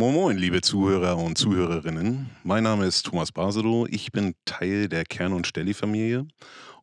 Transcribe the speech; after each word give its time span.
Moin 0.00 0.14
Moin, 0.14 0.38
liebe 0.38 0.62
Zuhörer 0.62 1.18
und 1.18 1.36
Zuhörerinnen. 1.36 2.30
Mein 2.42 2.62
Name 2.62 2.86
ist 2.86 3.04
Thomas 3.04 3.32
Basedow. 3.32 3.86
Ich 3.90 4.12
bin 4.12 4.34
Teil 4.46 4.88
der 4.88 5.04
Kern- 5.04 5.34
und 5.34 5.46
Stelli-Familie 5.46 6.26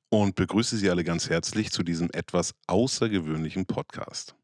und 0.09 0.35
begrüße 0.35 0.77
Sie 0.77 0.87
alle 0.87 1.03
ganz 1.03 1.27
herzlich 1.27 1.71
zu 1.71 1.81
diesem 1.81 2.11
etwas 2.13 2.53
außergewöhnlichen 2.67 3.65
Podcast. 3.65 4.35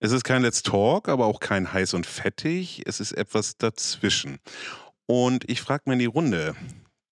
Es 0.00 0.12
ist 0.12 0.24
kein 0.24 0.40
Let's 0.40 0.62
Talk, 0.62 1.10
aber 1.10 1.26
auch 1.26 1.40
kein 1.40 1.74
heiß 1.74 1.92
und 1.92 2.06
fettig. 2.06 2.80
Es 2.86 3.00
ist 3.00 3.12
etwas 3.12 3.58
dazwischen. 3.58 4.38
Und 5.04 5.46
ich 5.50 5.60
frage 5.60 5.82
mal 5.84 5.92
in 5.92 5.98
die 5.98 6.06
Runde, 6.06 6.56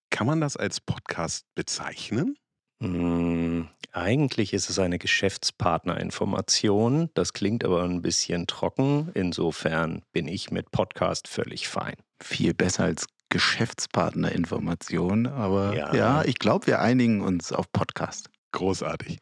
kann 0.09 0.25
man 0.25 0.41
das 0.41 0.57
als 0.57 0.81
Podcast 0.81 1.45
bezeichnen? 1.53 2.35
Hm, 2.83 3.67
eigentlich 3.93 4.53
ist 4.53 4.69
es 4.69 4.77
eine 4.77 4.99
Geschäftspartnerinformation. 4.99 7.09
Das 7.13 7.31
klingt 7.31 7.63
aber 7.63 7.83
ein 7.83 8.01
bisschen 8.01 8.45
trocken. 8.45 9.09
Insofern 9.13 10.01
bin 10.11 10.27
ich 10.27 10.51
mit 10.51 10.69
Podcast 10.71 11.29
völlig 11.29 11.69
fein. 11.69 11.95
Viel 12.21 12.53
besser 12.53 12.83
als 12.83 13.05
Geschäftspartnerinformation. 13.29 15.27
Aber 15.27 15.73
Ja. 15.75 15.95
ja, 15.95 16.25
ich 16.25 16.39
glaube, 16.39 16.67
wir 16.67 16.81
einigen 16.81 17.21
uns 17.21 17.53
auf 17.53 17.71
Podcast. 17.71 18.29
Großartig. 18.51 19.19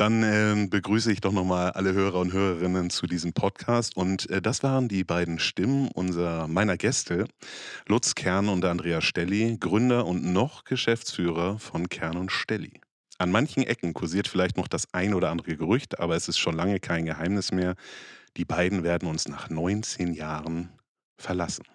Dann 0.00 0.22
ähm, 0.22 0.70
begrüße 0.70 1.12
ich 1.12 1.20
doch 1.20 1.32
nochmal 1.32 1.72
alle 1.72 1.92
Hörer 1.92 2.20
und 2.20 2.32
Hörerinnen 2.32 2.88
zu 2.88 3.06
diesem 3.06 3.34
Podcast. 3.34 3.98
Und 3.98 4.30
äh, 4.30 4.40
das 4.40 4.62
waren 4.62 4.88
die 4.88 5.04
beiden 5.04 5.38
Stimmen 5.38 5.88
unserer, 5.88 6.48
meiner 6.48 6.78
Gäste, 6.78 7.26
Lutz 7.86 8.14
Kern 8.14 8.48
und 8.48 8.64
Andrea 8.64 9.02
Stelli, 9.02 9.58
Gründer 9.60 10.06
und 10.06 10.24
noch 10.24 10.64
Geschäftsführer 10.64 11.58
von 11.58 11.90
Kern 11.90 12.16
und 12.16 12.32
Stelli. 12.32 12.80
An 13.18 13.30
manchen 13.30 13.62
Ecken 13.62 13.92
kursiert 13.92 14.26
vielleicht 14.26 14.56
noch 14.56 14.68
das 14.68 14.94
ein 14.94 15.12
oder 15.12 15.28
andere 15.28 15.54
Gerücht, 15.54 16.00
aber 16.00 16.16
es 16.16 16.28
ist 16.28 16.38
schon 16.38 16.56
lange 16.56 16.80
kein 16.80 17.04
Geheimnis 17.04 17.52
mehr. 17.52 17.74
Die 18.38 18.46
beiden 18.46 18.82
werden 18.82 19.06
uns 19.06 19.28
nach 19.28 19.50
19 19.50 20.14
Jahren 20.14 20.70
verlassen. 21.18 21.66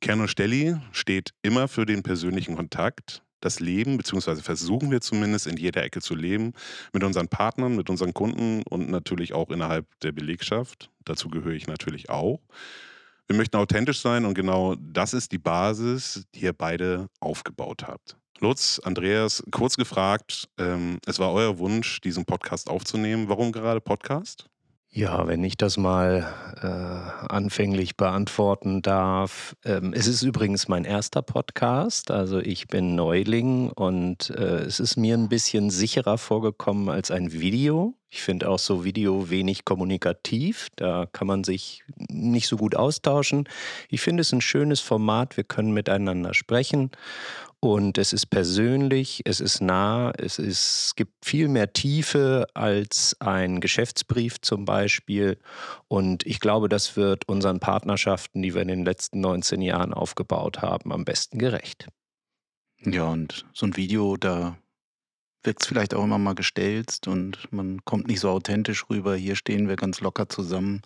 Kern 0.00 0.22
und 0.22 0.28
Stelli 0.28 0.76
steht 0.90 1.34
immer 1.42 1.68
für 1.68 1.86
den 1.86 2.02
persönlichen 2.02 2.56
Kontakt, 2.56 3.22
das 3.46 3.60
Leben, 3.60 3.96
beziehungsweise 3.96 4.42
versuchen 4.42 4.90
wir 4.90 5.00
zumindest 5.00 5.46
in 5.46 5.56
jeder 5.56 5.82
Ecke 5.82 6.00
zu 6.00 6.14
leben, 6.14 6.52
mit 6.92 7.04
unseren 7.04 7.28
Partnern, 7.28 7.76
mit 7.76 7.88
unseren 7.88 8.12
Kunden 8.12 8.62
und 8.68 8.90
natürlich 8.90 9.32
auch 9.32 9.50
innerhalb 9.50 9.86
der 10.00 10.12
Belegschaft. 10.12 10.90
Dazu 11.04 11.28
gehöre 11.28 11.54
ich 11.54 11.66
natürlich 11.66 12.10
auch. 12.10 12.40
Wir 13.28 13.36
möchten 13.36 13.56
authentisch 13.56 14.00
sein 14.00 14.24
und 14.24 14.34
genau 14.34 14.76
das 14.78 15.14
ist 15.14 15.32
die 15.32 15.38
Basis, 15.38 16.26
die 16.34 16.42
ihr 16.42 16.52
beide 16.52 17.08
aufgebaut 17.20 17.84
habt. 17.86 18.16
Lutz, 18.40 18.80
Andreas, 18.84 19.42
kurz 19.50 19.76
gefragt, 19.76 20.48
ähm, 20.58 20.98
es 21.06 21.18
war 21.18 21.32
euer 21.32 21.58
Wunsch, 21.58 22.00
diesen 22.02 22.24
Podcast 22.24 22.68
aufzunehmen. 22.68 23.28
Warum 23.28 23.50
gerade 23.50 23.80
Podcast? 23.80 24.50
Ja, 24.96 25.26
wenn 25.26 25.44
ich 25.44 25.58
das 25.58 25.76
mal 25.76 26.26
äh, 26.62 27.26
anfänglich 27.28 27.98
beantworten 27.98 28.80
darf. 28.80 29.54
Ähm, 29.62 29.92
es 29.92 30.06
ist 30.06 30.22
übrigens 30.22 30.68
mein 30.68 30.86
erster 30.86 31.20
Podcast, 31.20 32.10
also 32.10 32.38
ich 32.38 32.66
bin 32.68 32.94
Neuling 32.94 33.68
und 33.72 34.30
äh, 34.30 34.60
es 34.60 34.80
ist 34.80 34.96
mir 34.96 35.18
ein 35.18 35.28
bisschen 35.28 35.68
sicherer 35.68 36.16
vorgekommen 36.16 36.88
als 36.88 37.10
ein 37.10 37.30
Video. 37.32 37.92
Ich 38.08 38.22
finde 38.22 38.48
auch 38.48 38.58
so 38.58 38.84
Video 38.84 39.28
wenig 39.28 39.66
kommunikativ, 39.66 40.68
da 40.76 41.04
kann 41.12 41.26
man 41.26 41.44
sich 41.44 41.84
nicht 42.08 42.48
so 42.48 42.56
gut 42.56 42.74
austauschen. 42.74 43.46
Ich 43.90 44.00
finde 44.00 44.22
es 44.22 44.32
ein 44.32 44.40
schönes 44.40 44.80
Format, 44.80 45.36
wir 45.36 45.44
können 45.44 45.74
miteinander 45.74 46.32
sprechen 46.32 46.90
und 47.60 47.98
es 47.98 48.12
ist 48.12 48.26
persönlich, 48.26 49.22
es 49.24 49.40
ist 49.40 49.60
nah, 49.60 50.12
es, 50.18 50.38
ist, 50.38 50.86
es 50.86 50.94
gibt 50.94 51.24
viel 51.24 51.48
mehr 51.48 51.72
Tiefe 51.72 52.46
als 52.54 53.16
ein 53.20 53.60
Geschäftsbrief 53.60 54.40
zum 54.40 54.64
Beispiel. 54.64 55.38
Und 55.88 56.24
ich 56.26 56.38
glaube, 56.38 56.68
das 56.68 56.96
wird 56.96 57.28
unseren 57.28 57.58
Partnerschaften, 57.58 58.42
die 58.42 58.54
wir 58.54 58.62
in 58.62 58.68
den 58.68 58.84
letzten 58.84 59.20
19 59.20 59.62
Jahren 59.62 59.94
aufgebaut 59.94 60.60
haben, 60.60 60.92
am 60.92 61.04
besten 61.04 61.38
gerecht. 61.38 61.88
Ja, 62.84 63.04
und 63.04 63.46
so 63.54 63.66
ein 63.66 63.76
Video, 63.76 64.16
da 64.16 64.58
wirkt 65.42 65.62
es 65.62 65.68
vielleicht 65.68 65.94
auch 65.94 66.04
immer 66.04 66.18
mal 66.18 66.34
gestelzt 66.34 67.08
und 67.08 67.50
man 67.50 67.84
kommt 67.84 68.06
nicht 68.06 68.20
so 68.20 68.30
authentisch 68.30 68.90
rüber. 68.90 69.16
Hier 69.16 69.34
stehen 69.34 69.68
wir 69.68 69.76
ganz 69.76 70.00
locker 70.00 70.28
zusammen, 70.28 70.82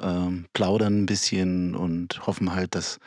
ähm, 0.00 0.46
plaudern 0.52 1.02
ein 1.02 1.06
bisschen 1.06 1.74
und 1.74 2.26
hoffen 2.26 2.54
halt, 2.54 2.74
dass 2.74 2.98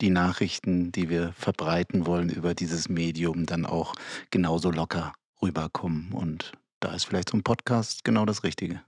die 0.00 0.10
Nachrichten, 0.10 0.92
die 0.92 1.08
wir 1.08 1.32
verbreiten 1.32 2.06
wollen 2.06 2.28
über 2.28 2.54
dieses 2.54 2.88
Medium, 2.88 3.46
dann 3.46 3.66
auch 3.66 3.94
genauso 4.30 4.70
locker 4.70 5.12
rüberkommen. 5.40 6.12
Und 6.12 6.52
da 6.80 6.92
ist 6.92 7.04
vielleicht 7.04 7.30
so 7.30 7.36
ein 7.36 7.44
Podcast 7.44 8.04
genau 8.04 8.26
das 8.26 8.42
Richtige. 8.42 8.82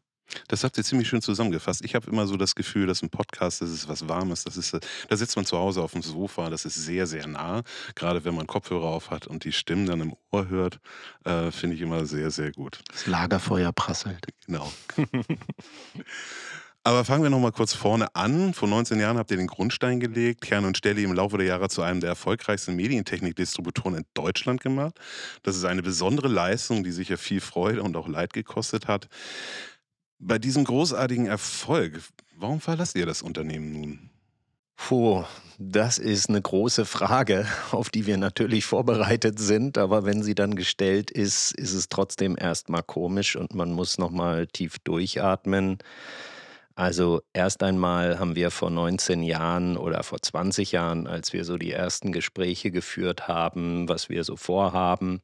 Das 0.49 0.65
habt 0.65 0.77
ihr 0.79 0.85
ziemlich 0.85 1.09
schön 1.09 1.23
zusammengefasst. 1.23 1.85
Ich 1.85 1.95
habe 1.95 2.11
immer 2.11 2.27
so 2.27 2.37
das 2.37 2.55
Gefühl, 2.55 2.87
dass 2.87 3.03
ein 3.03 3.11
Podcast, 3.11 3.61
das 3.61 3.71
ist 3.71 3.89
was 3.89 4.09
Warmes, 4.09 4.45
das 4.45 4.57
ist, 4.57 4.73
da 5.09 5.17
sitzt 5.17 5.37
man 5.37 5.45
zu 5.45 5.59
Hause 5.59 5.83
auf 5.83 5.93
dem 5.93 6.03
Sofa, 6.03 6.51
das 6.51 6.65
ist 6.65 6.77
sehr, 6.77 7.07
sehr 7.07 7.27
nah. 7.27 7.63
Gerade 7.95 8.25
wenn 8.25 8.35
man 8.35 8.47
Kopfhörer 8.47 8.87
auf 8.87 9.11
hat 9.11 9.27
und 9.27 9.45
die 9.45 9.53
Stimmen 9.53 9.87
dann 9.87 10.01
im 10.01 10.17
Ohr 10.33 10.49
hört, 10.49 10.81
äh, 11.25 11.51
finde 11.51 11.77
ich 11.77 11.83
immer 11.83 12.07
sehr, 12.07 12.31
sehr 12.31 12.53
gut. 12.53 12.81
Das 12.91 13.07
Lagerfeuer 13.07 13.73
prasselt. 13.73 14.27
Genau. 14.47 14.73
Aber 16.87 17.03
fangen 17.07 17.23
wir 17.23 17.31
noch 17.31 17.41
mal 17.41 17.51
kurz 17.51 17.73
vorne 17.73 18.15
an. 18.15 18.53
Vor 18.53 18.69
19 18.69 19.01
Jahren 19.01 19.17
habt 19.17 19.31
ihr 19.31 19.39
den 19.39 19.47
Grundstein 19.47 20.01
gelegt, 20.01 20.43
Kern 20.43 20.67
und 20.67 20.77
Stelli 20.77 21.03
im 21.03 21.15
Laufe 21.15 21.39
der 21.39 21.47
Jahre 21.47 21.71
zu 21.71 21.81
einem 21.81 22.01
der 22.01 22.11
erfolgreichsten 22.11 22.77
Medientechnik-Distributoren 22.77 23.95
in 23.97 24.05
Deutschland 24.13 24.61
gemacht. 24.61 25.01
Das 25.43 25.57
ist 25.57 25.65
eine 25.65 25.83
besondere 25.83 26.29
Leistung, 26.29 26.85
die 26.85 26.93
sicher 26.93 27.17
viel 27.17 27.41
Freude 27.41 27.83
und 27.83 27.97
auch 27.97 28.07
Leid 28.07 28.35
gekostet 28.35 28.87
hat. 28.87 29.09
Bei 30.19 30.39
diesem 30.39 30.65
großartigen 30.65 31.25
Erfolg, 31.25 32.03
warum 32.37 32.61
verlasst 32.61 32.97
ihr 32.97 33.07
das 33.07 33.23
Unternehmen 33.23 33.73
nun? 33.73 34.11
Puh, 34.77 35.25
das 35.59 35.97
ist 35.97 36.29
eine 36.29 36.43
große 36.43 36.85
Frage, 36.85 37.47
auf 37.71 37.89
die 37.89 38.05
wir 38.05 38.19
natürlich 38.19 38.67
vorbereitet 38.67 39.39
sind, 39.39 39.79
aber 39.79 40.05
wenn 40.05 40.23
sie 40.23 40.35
dann 40.35 40.55
gestellt 40.55 41.11
ist, 41.11 41.53
ist 41.53 41.73
es 41.73 41.89
trotzdem 41.89 42.37
erstmal 42.39 42.83
komisch 42.83 43.37
und 43.37 43.55
man 43.55 43.73
muss 43.73 43.97
nochmal 43.97 44.47
tief 44.49 44.79
durchatmen. 44.81 45.79
Also 46.77 47.23
erst 47.33 47.63
einmal 47.63 48.19
haben 48.19 48.35
wir 48.35 48.51
vor 48.51 48.69
19 48.69 49.23
Jahren 49.23 49.77
oder 49.77 50.03
vor 50.03 50.21
20 50.21 50.73
Jahren, 50.73 51.07
als 51.07 51.33
wir 51.33 51.45
so 51.45 51.57
die 51.57 51.71
ersten 51.71 52.11
Gespräche 52.11 52.73
geführt 52.73 53.29
haben, 53.29 53.89
was 53.89 54.09
wir 54.09 54.25
so 54.25 54.37
vorhaben, 54.37 55.23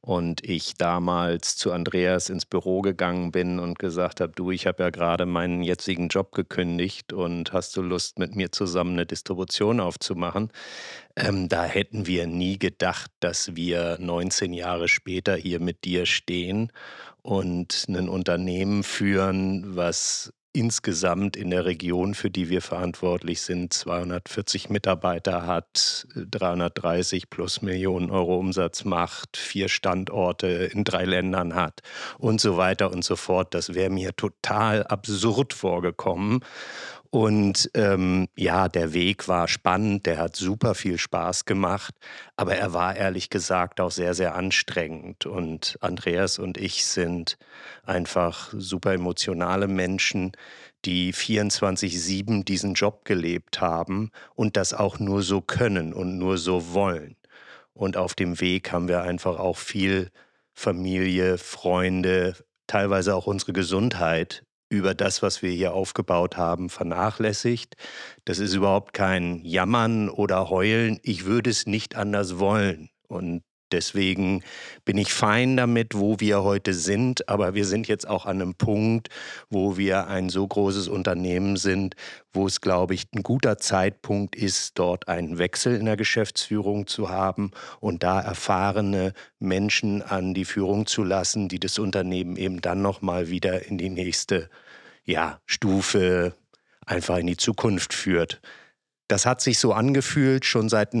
und 0.00 0.42
ich 0.42 0.74
damals 0.74 1.56
zu 1.56 1.72
Andreas 1.72 2.30
ins 2.30 2.46
Büro 2.46 2.80
gegangen 2.80 3.30
bin 3.30 3.58
und 3.58 3.78
gesagt 3.78 4.22
habe, 4.22 4.32
du, 4.34 4.50
ich 4.50 4.66
habe 4.66 4.84
ja 4.84 4.90
gerade 4.90 5.26
meinen 5.26 5.62
jetzigen 5.62 6.08
Job 6.08 6.32
gekündigt 6.32 7.12
und 7.12 7.52
hast 7.52 7.76
du 7.76 7.82
Lust, 7.82 8.18
mit 8.18 8.34
mir 8.34 8.50
zusammen 8.50 8.92
eine 8.92 9.04
Distribution 9.04 9.80
aufzumachen? 9.80 10.50
Ähm, 11.14 11.50
da 11.50 11.64
hätten 11.64 12.06
wir 12.06 12.26
nie 12.26 12.58
gedacht, 12.58 13.10
dass 13.20 13.54
wir 13.54 13.98
19 14.00 14.54
Jahre 14.54 14.88
später 14.88 15.36
hier 15.36 15.60
mit 15.60 15.84
dir 15.84 16.06
stehen 16.06 16.72
und 17.20 17.84
ein 17.88 18.08
Unternehmen 18.08 18.82
führen, 18.82 19.76
was 19.76 20.32
insgesamt 20.56 21.36
in 21.36 21.50
der 21.50 21.66
Region, 21.66 22.14
für 22.14 22.30
die 22.30 22.48
wir 22.48 22.62
verantwortlich 22.62 23.42
sind, 23.42 23.74
240 23.74 24.70
Mitarbeiter 24.70 25.46
hat, 25.46 26.06
330 26.14 27.28
plus 27.28 27.60
Millionen 27.60 28.10
Euro 28.10 28.38
Umsatz 28.38 28.84
macht, 28.84 29.36
vier 29.36 29.68
Standorte 29.68 30.46
in 30.46 30.84
drei 30.84 31.04
Ländern 31.04 31.54
hat 31.54 31.82
und 32.18 32.40
so 32.40 32.56
weiter 32.56 32.90
und 32.90 33.04
so 33.04 33.16
fort. 33.16 33.52
Das 33.52 33.74
wäre 33.74 33.90
mir 33.90 34.16
total 34.16 34.84
absurd 34.84 35.52
vorgekommen. 35.52 36.40
Und 37.16 37.70
ähm, 37.72 38.28
ja, 38.36 38.68
der 38.68 38.92
Weg 38.92 39.26
war 39.26 39.48
spannend, 39.48 40.04
der 40.04 40.18
hat 40.18 40.36
super 40.36 40.74
viel 40.74 40.98
Spaß 40.98 41.46
gemacht, 41.46 41.94
aber 42.36 42.56
er 42.56 42.74
war 42.74 42.94
ehrlich 42.94 43.30
gesagt 43.30 43.80
auch 43.80 43.90
sehr, 43.90 44.12
sehr 44.12 44.34
anstrengend. 44.34 45.24
Und 45.24 45.78
Andreas 45.80 46.38
und 46.38 46.58
ich 46.58 46.84
sind 46.84 47.38
einfach 47.84 48.52
super 48.54 48.92
emotionale 48.92 49.66
Menschen, 49.66 50.32
die 50.84 51.14
24-7 51.14 52.44
diesen 52.44 52.74
Job 52.74 53.06
gelebt 53.06 53.62
haben 53.62 54.10
und 54.34 54.58
das 54.58 54.74
auch 54.74 54.98
nur 54.98 55.22
so 55.22 55.40
können 55.40 55.94
und 55.94 56.18
nur 56.18 56.36
so 56.36 56.74
wollen. 56.74 57.16
Und 57.72 57.96
auf 57.96 58.14
dem 58.14 58.42
Weg 58.42 58.72
haben 58.72 58.88
wir 58.88 59.00
einfach 59.04 59.38
auch 59.38 59.56
viel 59.56 60.10
Familie, 60.52 61.38
Freunde, 61.38 62.36
teilweise 62.66 63.14
auch 63.14 63.26
unsere 63.26 63.54
Gesundheit 63.54 64.45
über 64.76 64.94
das, 64.94 65.22
was 65.22 65.42
wir 65.42 65.50
hier 65.50 65.74
aufgebaut 65.74 66.36
haben, 66.36 66.68
vernachlässigt. 66.68 67.74
Das 68.24 68.38
ist 68.38 68.54
überhaupt 68.54 68.92
kein 68.92 69.44
Jammern 69.44 70.08
oder 70.08 70.50
Heulen. 70.50 70.98
Ich 71.02 71.24
würde 71.24 71.50
es 71.50 71.66
nicht 71.66 71.96
anders 71.96 72.38
wollen. 72.38 72.90
Und 73.08 73.42
deswegen 73.72 74.42
bin 74.84 74.98
ich 74.98 75.12
fein 75.12 75.56
damit, 75.56 75.94
wo 75.94 76.20
wir 76.20 76.42
heute 76.42 76.74
sind. 76.74 77.28
Aber 77.28 77.54
wir 77.54 77.64
sind 77.64 77.88
jetzt 77.88 78.08
auch 78.08 78.26
an 78.26 78.40
einem 78.40 78.54
Punkt, 78.54 79.08
wo 79.50 79.76
wir 79.76 80.06
ein 80.06 80.28
so 80.28 80.46
großes 80.46 80.88
Unternehmen 80.88 81.56
sind, 81.56 81.94
wo 82.32 82.46
es, 82.46 82.60
glaube 82.60 82.94
ich, 82.94 83.04
ein 83.14 83.22
guter 83.22 83.58
Zeitpunkt 83.58 84.36
ist, 84.36 84.78
dort 84.78 85.08
einen 85.08 85.38
Wechsel 85.38 85.76
in 85.76 85.86
der 85.86 85.96
Geschäftsführung 85.96 86.86
zu 86.86 87.08
haben 87.08 87.50
und 87.80 88.02
da 88.02 88.20
erfahrene 88.20 89.12
Menschen 89.38 90.02
an 90.02 90.34
die 90.34 90.44
Führung 90.44 90.86
zu 90.86 91.02
lassen, 91.02 91.48
die 91.48 91.60
das 91.60 91.78
Unternehmen 91.78 92.36
eben 92.36 92.60
dann 92.60 92.82
nochmal 92.82 93.30
wieder 93.30 93.66
in 93.66 93.78
die 93.78 93.90
nächste 93.90 94.48
ja, 95.06 95.40
Stufe 95.46 96.34
einfach 96.84 97.16
in 97.16 97.26
die 97.26 97.36
Zukunft 97.36 97.94
führt. 97.94 98.40
Das 99.08 99.24
hat 99.24 99.40
sich 99.40 99.58
so 99.58 99.72
angefühlt, 99.72 100.44
schon 100.44 100.68
seit 100.68 100.92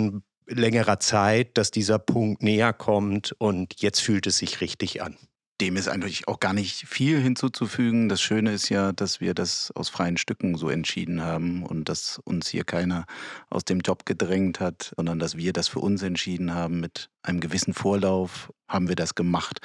längerer 0.46 1.00
Zeit, 1.00 1.58
dass 1.58 1.70
dieser 1.70 1.98
Punkt 1.98 2.42
näher 2.42 2.72
kommt 2.72 3.34
und 3.38 3.80
jetzt 3.80 4.00
fühlt 4.00 4.26
es 4.26 4.38
sich 4.38 4.60
richtig 4.60 5.02
an. 5.02 5.16
Dem 5.60 5.76
ist 5.76 5.88
eigentlich 5.88 6.28
auch 6.28 6.38
gar 6.38 6.52
nicht 6.52 6.86
viel 6.86 7.18
hinzuzufügen. 7.18 8.10
Das 8.10 8.20
Schöne 8.20 8.52
ist 8.52 8.68
ja, 8.68 8.92
dass 8.92 9.20
wir 9.20 9.32
das 9.32 9.72
aus 9.74 9.88
freien 9.88 10.18
Stücken 10.18 10.56
so 10.56 10.68
entschieden 10.68 11.22
haben 11.22 11.64
und 11.64 11.88
dass 11.88 12.20
uns 12.24 12.46
hier 12.48 12.64
keiner 12.64 13.06
aus 13.48 13.64
dem 13.64 13.80
Job 13.80 14.04
gedrängt 14.04 14.60
hat, 14.60 14.92
sondern 14.96 15.18
dass 15.18 15.36
wir 15.36 15.54
das 15.54 15.68
für 15.68 15.78
uns 15.80 16.02
entschieden 16.02 16.54
haben. 16.54 16.80
Mit 16.80 17.08
einem 17.22 17.40
gewissen 17.40 17.72
Vorlauf 17.72 18.52
haben 18.68 18.88
wir 18.88 18.96
das 18.96 19.14
gemacht. 19.14 19.60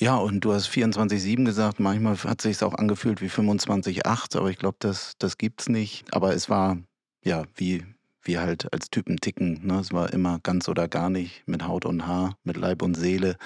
Ja, 0.00 0.16
und 0.16 0.40
du 0.40 0.52
hast 0.52 0.68
24-7 0.68 1.44
gesagt, 1.44 1.80
manchmal 1.80 2.16
hat 2.16 2.40
sich 2.40 2.62
auch 2.62 2.74
angefühlt 2.74 3.20
wie 3.20 3.26
25-8, 3.26 4.36
aber 4.36 4.48
ich 4.48 4.56
glaube, 4.56 4.76
das, 4.78 5.14
das 5.18 5.34
es 5.40 5.68
nicht. 5.68 6.14
Aber 6.14 6.34
es 6.34 6.48
war, 6.48 6.78
ja, 7.24 7.44
wie 7.56 7.84
wir 8.22 8.40
halt 8.40 8.72
als 8.72 8.90
Typen 8.90 9.16
ticken. 9.16 9.66
Ne? 9.66 9.80
Es 9.80 9.92
war 9.92 10.12
immer 10.12 10.38
ganz 10.40 10.68
oder 10.68 10.86
gar 10.86 11.10
nicht, 11.10 11.42
mit 11.46 11.66
Haut 11.66 11.84
und 11.84 12.06
Haar, 12.06 12.36
mit 12.44 12.56
Leib 12.56 12.82
und 12.82 12.94
Seele. 12.94 13.36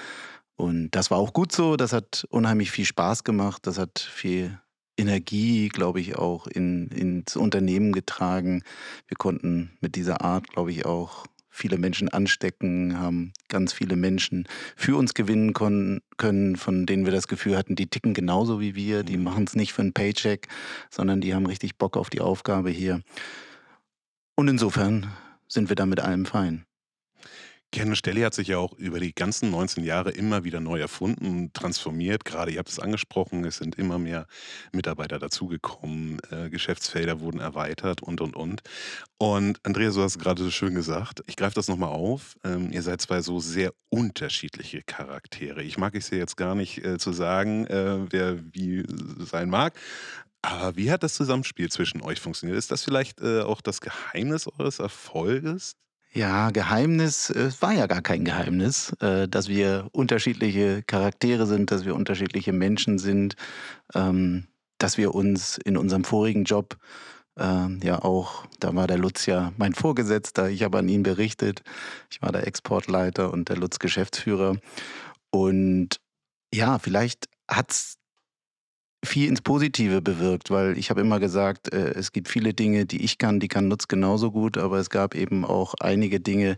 Und 0.55 0.91
das 0.91 1.09
war 1.09 1.17
auch 1.17 1.33
gut 1.33 1.51
so. 1.51 1.75
Das 1.75 1.91
hat 1.91 2.27
unheimlich 2.29 2.69
viel 2.69 2.85
Spaß 2.85 3.23
gemacht. 3.23 3.65
Das 3.65 3.79
hat 3.79 3.97
viel 3.97 4.59
Energie, 4.95 5.69
glaube 5.69 6.01
ich, 6.01 6.17
auch 6.17 6.45
in, 6.45 6.89
ins 6.89 7.35
Unternehmen 7.35 7.93
getragen. 7.93 8.61
Wir 9.07 9.17
konnten 9.17 9.71
mit 9.81 9.95
dieser 9.95 10.21
Art, 10.21 10.49
glaube 10.49 10.71
ich, 10.71 10.85
auch 10.85 11.25
viele 11.53 11.77
Menschen 11.77 12.09
anstecken, 12.09 12.99
haben 12.99 13.31
ganz 13.47 13.73
viele 13.73 13.95
Menschen 13.95 14.47
für 14.75 14.97
uns 14.97 15.13
gewinnen 15.13 15.53
können, 15.53 16.55
von 16.55 16.85
denen 16.87 17.05
wir 17.05 17.13
das 17.13 17.27
Gefühl 17.27 17.55
hatten, 17.55 17.75
die 17.75 17.87
ticken 17.87 18.15
genauso 18.15 18.59
wie 18.59 18.73
wir, 18.73 19.03
die 19.03 19.17
mhm. 19.17 19.23
machen 19.23 19.43
es 19.45 19.55
nicht 19.55 19.71
für 19.71 19.83
einen 19.83 19.93
Paycheck, 19.93 20.47
sondern 20.89 21.21
die 21.21 21.35
haben 21.35 21.45
richtig 21.45 21.77
Bock 21.77 21.95
auf 21.95 22.09
die 22.09 22.21
Aufgabe 22.21 22.71
hier. 22.71 23.01
Und 24.35 24.47
insofern 24.47 25.13
sind 25.47 25.69
wir 25.69 25.75
da 25.75 25.85
mit 25.85 25.99
allem 25.99 26.25
fein. 26.25 26.65
Ken 27.73 27.95
Stelli 27.95 28.21
hat 28.21 28.35
sich 28.35 28.49
ja 28.49 28.59
auch 28.59 28.73
über 28.73 28.99
die 28.99 29.15
ganzen 29.15 29.49
19 29.49 29.83
Jahre 29.83 30.11
immer 30.11 30.43
wieder 30.43 30.59
neu 30.59 30.79
erfunden, 30.79 31.51
transformiert. 31.53 32.23
Gerade, 32.23 32.51
ihr 32.51 32.59
habt 32.59 32.69
es 32.69 32.79
angesprochen, 32.79 33.43
es 33.45 33.57
sind 33.57 33.79
immer 33.79 33.97
mehr 33.97 34.27
Mitarbeiter 34.71 35.17
dazugekommen, 35.17 36.19
äh, 36.29 36.51
Geschäftsfelder 36.51 37.19
wurden 37.19 37.39
erweitert 37.39 38.03
und, 38.03 38.21
und, 38.21 38.35
und. 38.35 38.61
Und 39.17 39.59
Andreas, 39.65 39.95
du 39.95 40.03
hast 40.03 40.19
gerade 40.19 40.43
so 40.43 40.51
schön 40.51 40.75
gesagt, 40.75 41.23
ich 41.25 41.35
greife 41.35 41.55
das 41.55 41.67
nochmal 41.67 41.89
auf. 41.89 42.35
Ähm, 42.43 42.71
ihr 42.71 42.83
seid 42.83 43.01
zwei 43.01 43.21
so 43.21 43.39
sehr 43.39 43.73
unterschiedliche 43.89 44.83
Charaktere. 44.83 45.63
Ich 45.63 45.79
mag 45.79 45.95
es 45.95 46.11
ja 46.11 46.19
jetzt 46.19 46.37
gar 46.37 46.53
nicht 46.53 46.85
äh, 46.85 46.99
zu 46.99 47.11
sagen, 47.11 47.65
äh, 47.65 48.05
wer 48.11 48.37
wie 48.53 48.85
sein 49.17 49.49
mag. 49.49 49.73
Aber 50.43 50.75
wie 50.75 50.91
hat 50.91 51.01
das 51.01 51.15
Zusammenspiel 51.15 51.71
zwischen 51.71 52.01
euch 52.01 52.19
funktioniert? 52.19 52.59
Ist 52.59 52.69
das 52.69 52.83
vielleicht 52.83 53.19
äh, 53.21 53.41
auch 53.41 53.61
das 53.61 53.81
Geheimnis 53.81 54.45
eures 54.47 54.77
Erfolges? 54.77 55.75
Ja, 56.15 56.51
Geheimnis, 56.51 57.31
es 57.31 57.59
war 57.63 57.73
ja 57.73 57.87
gar 57.87 58.03
kein 58.03 58.23
Geheimnis, 58.23 58.91
äh, 58.99 59.27
dass 59.27 59.47
wir 59.47 59.87
unterschiedliche 59.93 60.83
Charaktere 60.83 61.47
sind, 61.47 61.71
dass 61.71 61.85
wir 61.85 61.95
unterschiedliche 61.95 62.53
Menschen 62.53 62.99
sind, 62.99 63.35
ähm, 63.95 64.47
dass 64.77 64.99
wir 64.99 65.15
uns 65.15 65.57
in 65.57 65.75
unserem 65.75 66.03
vorigen 66.03 66.43
Job 66.43 66.77
ähm, 67.35 67.79
ja 67.83 68.03
auch, 68.03 68.45
da 68.59 68.75
war 68.75 68.85
der 68.85 68.99
Lutz 68.99 69.25
ja 69.25 69.53
mein 69.57 69.73
Vorgesetzter, 69.73 70.49
ich 70.51 70.61
habe 70.61 70.77
an 70.77 70.87
ihn 70.87 71.01
berichtet, 71.01 71.63
ich 72.11 72.21
war 72.21 72.31
der 72.31 72.45
Exportleiter 72.45 73.33
und 73.33 73.49
der 73.49 73.57
Lutz 73.57 73.79
Geschäftsführer. 73.79 74.57
Und 75.31 75.99
ja, 76.53 76.77
vielleicht 76.77 77.27
hat 77.49 77.71
es 77.71 77.95
viel 79.03 79.27
ins 79.27 79.41
Positive 79.41 80.01
bewirkt, 80.01 80.49
weil 80.49 80.77
ich 80.77 80.89
habe 80.89 81.01
immer 81.01 81.19
gesagt, 81.19 81.71
äh, 81.73 81.93
es 81.93 82.11
gibt 82.11 82.29
viele 82.29 82.53
Dinge, 82.53 82.85
die 82.85 83.03
ich 83.03 83.17
kann, 83.17 83.39
die 83.39 83.47
kann 83.47 83.67
Nutz 83.67 83.87
genauso 83.87 84.31
gut, 84.31 84.57
aber 84.57 84.77
es 84.79 84.89
gab 84.89 85.15
eben 85.15 85.45
auch 85.45 85.73
einige 85.79 86.19
Dinge, 86.19 86.55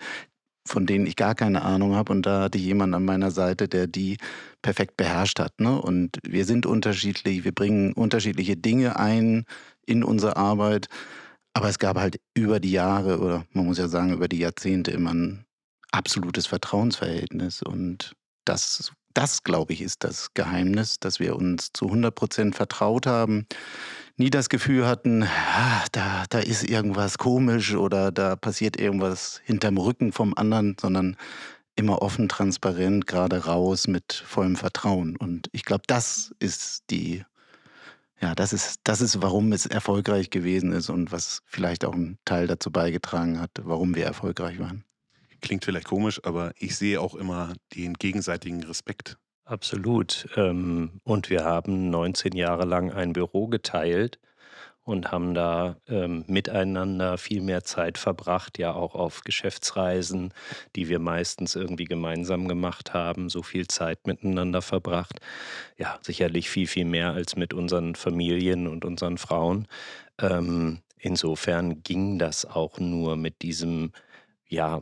von 0.68 0.86
denen 0.86 1.06
ich 1.06 1.16
gar 1.16 1.36
keine 1.36 1.62
Ahnung 1.62 1.96
habe 1.96 2.12
und 2.12 2.26
da 2.26 2.44
hatte 2.44 2.58
ich 2.58 2.64
jemanden 2.64 2.96
an 2.96 3.06
meiner 3.06 3.32
Seite, 3.32 3.68
der 3.68 3.88
die 3.88 4.18
perfekt 4.62 4.98
beherrscht 4.98 5.40
hat. 5.40 5.60
Ne? 5.60 5.80
Und 5.80 6.18
wir 6.24 6.46
sind 6.46 6.66
unterschiedlich, 6.66 7.44
wir 7.44 7.52
bringen 7.52 7.94
unterschiedliche 7.94 8.58
Dinge 8.58 8.98
ein 8.98 9.46
in 9.86 10.04
unsere 10.04 10.38
Arbeit, 10.38 10.88
aber 11.54 11.70
es 11.70 11.80
gab 11.80 11.98
halt 11.98 12.20
über 12.34 12.60
die 12.60 12.72
Jahre 12.72 13.20
oder 13.20 13.46
man 13.54 13.66
muss 13.66 13.78
ja 13.78 13.88
sagen 13.88 14.12
über 14.12 14.28
die 14.28 14.40
Jahrzehnte 14.40 14.92
immer 14.92 15.14
ein 15.14 15.46
absolutes 15.92 16.48
Vertrauensverhältnis 16.48 17.62
und 17.62 18.16
das 18.44 18.92
das, 19.16 19.44
glaube 19.44 19.74
ich, 19.74 19.82
ist 19.82 20.04
das 20.04 20.34
Geheimnis, 20.34 21.00
dass 21.00 21.20
wir 21.20 21.36
uns 21.36 21.72
zu 21.74 21.86
100 21.86 22.14
Prozent 22.14 22.56
vertraut 22.56 23.08
haben, 23.08 23.48
nie 24.18 24.30
das 24.30 24.50
Gefühl 24.50 24.86
hatten, 24.86 25.24
ah, 25.24 25.84
da, 25.92 26.26
da 26.30 26.40
ist 26.40 26.64
irgendwas 26.64 27.18
komisch 27.18 27.76
oder 27.76 28.12
da 28.12 28.36
passiert 28.36 28.80
irgendwas 28.80 29.42
hinterm 29.44 29.78
Rücken 29.78 30.12
vom 30.12 30.34
anderen, 30.36 30.76
sondern 30.80 31.18
immer 31.76 32.02
offen, 32.02 32.30
transparent, 32.30 33.08
gerade 33.08 33.46
raus 33.46 33.88
mit 33.88 34.14
vollem 34.14 34.56
Vertrauen. 34.56 35.18
Und 35.18 35.50
ich 35.52 35.66
glaube, 35.66 35.84
das 35.88 36.34
ist 36.40 36.84
die, 36.90 37.24
ja, 38.22 38.34
das 38.36 38.54
ist, 38.54 38.80
das 38.84 39.02
ist, 39.02 39.22
warum 39.22 39.52
es 39.52 39.66
erfolgreich 39.66 40.30
gewesen 40.30 40.72
ist 40.72 40.90
und 40.90 41.12
was 41.12 41.42
vielleicht 41.46 41.84
auch 41.84 41.94
ein 41.94 42.18
Teil 42.26 42.48
dazu 42.48 42.72
beigetragen 42.72 43.40
hat, 43.40 43.52
warum 43.64 43.96
wir 43.96 44.06
erfolgreich 44.06 44.60
waren. 44.60 44.86
Klingt 45.42 45.66
vielleicht 45.66 45.88
komisch, 45.88 46.22
aber 46.24 46.54
ich 46.58 46.76
sehe 46.76 47.02
auch 47.02 47.16
immer 47.16 47.54
den 47.76 47.94
gegenseitigen 47.94 48.64
Respekt. 48.64 49.18
Absolut. 49.46 50.28
Ähm, 50.36 51.00
und 51.04 51.30
wir 51.30 51.44
haben 51.44 51.90
19 51.90 52.36
Jahre 52.36 52.66
lang 52.66 52.92
ein 52.92 53.14
Büro 53.14 53.48
geteilt 53.48 54.20
und 54.86 55.12
haben 55.12 55.34
da 55.34 55.78
ähm, 55.88 56.24
miteinander 56.28 57.18
viel 57.18 57.42
mehr 57.42 57.64
Zeit 57.64 57.98
verbracht, 57.98 58.60
ja 58.60 58.74
auch 58.74 58.94
auf 58.96 59.22
Geschäftsreisen, 59.22 60.32
die 60.76 60.88
wir 60.90 61.00
meistens 61.00 61.56
irgendwie 61.56 61.86
gemeinsam 61.86 62.48
gemacht 62.48 62.94
haben, 62.94 63.30
so 63.30 63.42
viel 63.42 63.68
Zeit 63.68 64.06
miteinander 64.06 64.62
verbracht. 64.62 65.20
Ja, 65.78 66.00
sicherlich 66.02 66.50
viel, 66.50 66.68
viel 66.68 66.86
mehr 66.86 67.14
als 67.14 67.36
mit 67.36 67.54
unseren 67.54 67.96
Familien 67.96 68.68
und 68.68 68.86
unseren 68.86 69.18
Frauen. 69.18 69.68
Ähm, 70.20 70.82
insofern 71.00 71.82
ging 71.82 72.20
das 72.20 72.46
auch 72.46 72.80
nur 72.80 73.16
mit 73.18 73.42
diesem, 73.42 73.92
ja, 74.48 74.82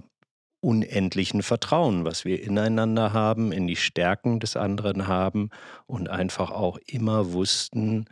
unendlichen 0.63 1.43
Vertrauen, 1.43 2.05
was 2.05 2.23
wir 2.23 2.41
ineinander 2.41 3.11
haben, 3.11 3.51
in 3.51 3.67
die 3.67 3.75
Stärken 3.75 4.39
des 4.39 4.55
anderen 4.55 5.07
haben 5.07 5.49
und 5.87 6.09
einfach 6.09 6.51
auch 6.51 6.77
immer 6.85 7.33
wussten, 7.33 8.05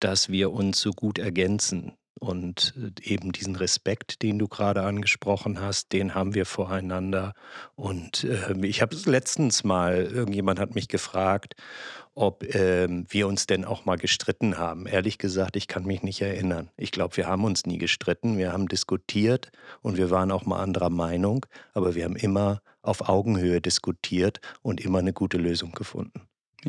dass 0.00 0.28
wir 0.28 0.50
uns 0.50 0.80
so 0.80 0.90
gut 0.90 1.18
ergänzen. 1.18 1.92
Und 2.18 2.74
äh, 2.76 3.12
eben 3.14 3.32
diesen 3.32 3.56
Respekt, 3.56 4.22
den 4.22 4.38
du 4.38 4.48
gerade 4.48 4.82
angesprochen 4.82 5.60
hast, 5.60 5.92
den 5.92 6.14
haben 6.14 6.34
wir 6.34 6.46
voreinander. 6.46 7.34
Und 7.74 8.24
äh, 8.24 8.54
ich 8.66 8.82
habe 8.82 8.94
es 8.94 9.06
letztens 9.06 9.64
mal, 9.64 10.02
irgendjemand 10.02 10.60
hat 10.60 10.74
mich 10.74 10.88
gefragt, 10.88 11.54
ob 12.14 12.54
ähm, 12.54 13.06
wir 13.08 13.26
uns 13.26 13.46
denn 13.46 13.64
auch 13.64 13.84
mal 13.84 13.96
gestritten 13.96 14.58
haben. 14.58 14.86
Ehrlich 14.86 15.18
gesagt, 15.18 15.56
ich 15.56 15.66
kann 15.66 15.84
mich 15.84 16.02
nicht 16.02 16.20
erinnern. 16.20 16.70
Ich 16.76 16.92
glaube, 16.92 17.16
wir 17.16 17.26
haben 17.26 17.44
uns 17.44 17.64
nie 17.64 17.78
gestritten. 17.78 18.36
Wir 18.36 18.52
haben 18.52 18.68
diskutiert 18.68 19.50
und 19.80 19.96
wir 19.96 20.10
waren 20.10 20.30
auch 20.30 20.44
mal 20.44 20.62
anderer 20.62 20.90
Meinung, 20.90 21.46
aber 21.72 21.94
wir 21.94 22.04
haben 22.04 22.16
immer 22.16 22.60
auf 22.82 23.08
Augenhöhe 23.08 23.60
diskutiert 23.60 24.40
und 24.60 24.80
immer 24.80 24.98
eine 24.98 25.12
gute 25.12 25.38
Lösung 25.38 25.72
gefunden. 25.72 26.22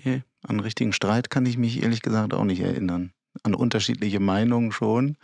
Nee, 0.03 0.23
an 0.43 0.59
richtigen 0.59 0.93
Streit 0.93 1.29
kann 1.29 1.45
ich 1.45 1.57
mich 1.57 1.83
ehrlich 1.83 2.01
gesagt 2.01 2.33
auch 2.33 2.45
nicht 2.45 2.61
erinnern. 2.61 3.11
An 3.43 3.55
unterschiedliche 3.55 4.19
Meinungen 4.19 4.71
schon. 4.71 5.17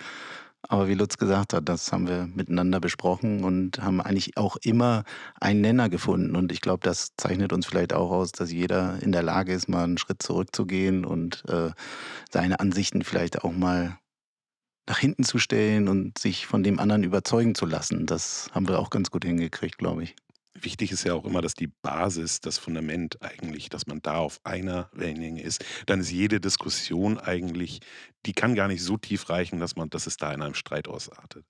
Aber 0.67 0.87
wie 0.87 0.93
Lutz 0.93 1.17
gesagt 1.17 1.53
hat, 1.53 1.69
das 1.69 1.91
haben 1.91 2.07
wir 2.07 2.27
miteinander 2.27 2.79
besprochen 2.79 3.43
und 3.43 3.81
haben 3.81 4.01
eigentlich 4.01 4.37
auch 4.37 4.57
immer 4.61 5.03
einen 5.39 5.61
Nenner 5.61 5.89
gefunden. 5.89 6.35
Und 6.35 6.51
ich 6.51 6.61
glaube, 6.61 6.81
das 6.83 7.15
zeichnet 7.17 7.53
uns 7.53 7.65
vielleicht 7.65 7.93
auch 7.93 8.11
aus, 8.11 8.31
dass 8.33 8.51
jeder 8.51 9.01
in 9.01 9.11
der 9.11 9.23
Lage 9.23 9.53
ist, 9.53 9.69
mal 9.69 9.83
einen 9.83 9.97
Schritt 9.97 10.21
zurückzugehen 10.21 11.05
und 11.05 11.43
äh, 11.47 11.71
seine 12.29 12.59
Ansichten 12.59 13.03
vielleicht 13.03 13.43
auch 13.43 13.53
mal 13.53 13.97
nach 14.87 14.99
hinten 14.99 15.23
zu 15.23 15.37
stellen 15.37 15.87
und 15.87 16.17
sich 16.17 16.47
von 16.47 16.63
dem 16.63 16.79
anderen 16.79 17.03
überzeugen 17.03 17.55
zu 17.55 17.65
lassen. 17.65 18.05
Das 18.05 18.49
haben 18.51 18.67
wir 18.67 18.79
auch 18.79 18.89
ganz 18.89 19.11
gut 19.11 19.23
hingekriegt, 19.23 19.77
glaube 19.77 20.03
ich. 20.03 20.15
Wichtig 20.53 20.91
ist 20.91 21.03
ja 21.03 21.13
auch 21.13 21.25
immer, 21.25 21.41
dass 21.41 21.53
die 21.53 21.67
Basis, 21.67 22.41
das 22.41 22.57
Fundament 22.57 23.21
eigentlich, 23.21 23.69
dass 23.69 23.87
man 23.87 24.01
da 24.01 24.17
auf 24.17 24.39
einer 24.43 24.89
Wellenlänge 24.93 25.41
ist. 25.41 25.63
Dann 25.85 25.99
ist 25.99 26.11
jede 26.11 26.39
Diskussion 26.39 27.17
eigentlich, 27.17 27.79
die 28.25 28.33
kann 28.33 28.55
gar 28.55 28.67
nicht 28.67 28.83
so 28.83 28.97
tief 28.97 29.29
reichen, 29.29 29.59
dass 29.59 29.75
man, 29.75 29.89
dass 29.89 30.07
es 30.07 30.17
da 30.17 30.33
in 30.33 30.41
einem 30.41 30.55
Streit 30.55 30.87
ausartet. 30.87 31.45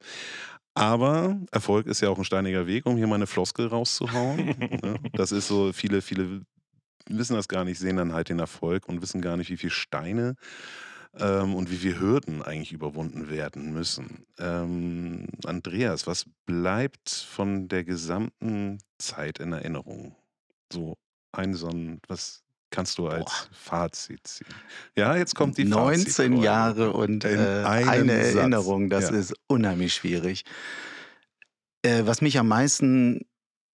Aber 0.75 1.39
Erfolg 1.51 1.87
ist 1.87 2.01
ja 2.01 2.09
auch 2.09 2.17
ein 2.17 2.23
steiniger 2.23 2.67
Weg, 2.67 2.85
um 2.85 2.97
hier 2.97 3.07
mal 3.07 3.15
eine 3.15 3.27
Floskel 3.27 3.67
rauszuhauen. 3.67 4.45
Ne? 4.81 4.99
das 5.13 5.31
ist 5.31 5.47
so, 5.47 5.73
viele, 5.73 6.01
viele 6.01 6.41
wissen 7.07 7.35
das 7.35 7.47
gar 7.47 7.63
nicht, 7.65 7.79
sehen 7.79 7.97
dann 7.97 8.13
halt 8.13 8.29
den 8.29 8.39
Erfolg 8.39 8.87
und 8.87 9.01
wissen 9.01 9.21
gar 9.21 9.35
nicht, 9.35 9.49
wie 9.49 9.57
viele 9.57 9.71
Steine 9.71 10.35
ähm, 11.17 11.55
und 11.55 11.71
wie 11.71 11.77
viele 11.77 11.99
Hürden 11.99 12.41
eigentlich 12.41 12.71
überwunden 12.71 13.29
werden 13.29 13.73
müssen. 13.73 14.25
Ähm, 14.37 15.27
Andreas, 15.45 16.07
was 16.07 16.25
bleibt 16.45 17.09
von 17.09 17.67
der 17.67 17.83
gesamten 17.83 18.79
Zeit 18.97 19.39
in 19.39 19.53
Erinnerung? 19.53 20.15
So 20.71 20.97
ein 21.31 21.53
so 21.53 21.67
ein, 21.67 21.99
was 22.07 22.43
kannst 22.69 22.97
du 22.97 23.07
als 23.07 23.25
Boah. 23.25 23.49
Fazit 23.51 24.27
ziehen? 24.27 24.47
Ja, 24.95 25.15
jetzt 25.15 25.35
kommt 25.35 25.57
die 25.57 25.65
19 25.65 26.33
Fazit 26.33 26.43
Jahre 26.43 26.93
und 26.93 27.25
äh, 27.25 27.63
eine. 27.65 28.13
Erinnerung, 28.13 28.89
das 28.89 29.09
ja. 29.09 29.17
ist 29.17 29.33
unheimlich 29.47 29.93
schwierig. 29.93 30.45
Äh, 31.81 32.03
was 32.05 32.21
mich 32.21 32.37
am 32.37 32.47
meisten 32.47 33.25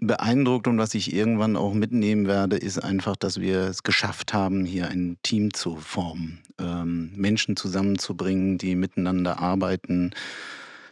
beeindruckt 0.07 0.67
und 0.67 0.77
was 0.77 0.93
ich 0.95 1.13
irgendwann 1.13 1.55
auch 1.55 1.73
mitnehmen 1.73 2.27
werde, 2.27 2.57
ist 2.57 2.83
einfach, 2.83 3.15
dass 3.15 3.39
wir 3.39 3.61
es 3.61 3.83
geschafft 3.83 4.33
haben, 4.33 4.65
hier 4.65 4.87
ein 4.89 5.17
Team 5.23 5.53
zu 5.53 5.75
formen, 5.75 6.39
ähm, 6.59 7.11
Menschen 7.15 7.55
zusammenzubringen, 7.55 8.57
die 8.57 8.75
miteinander 8.75 9.39
arbeiten. 9.39 10.11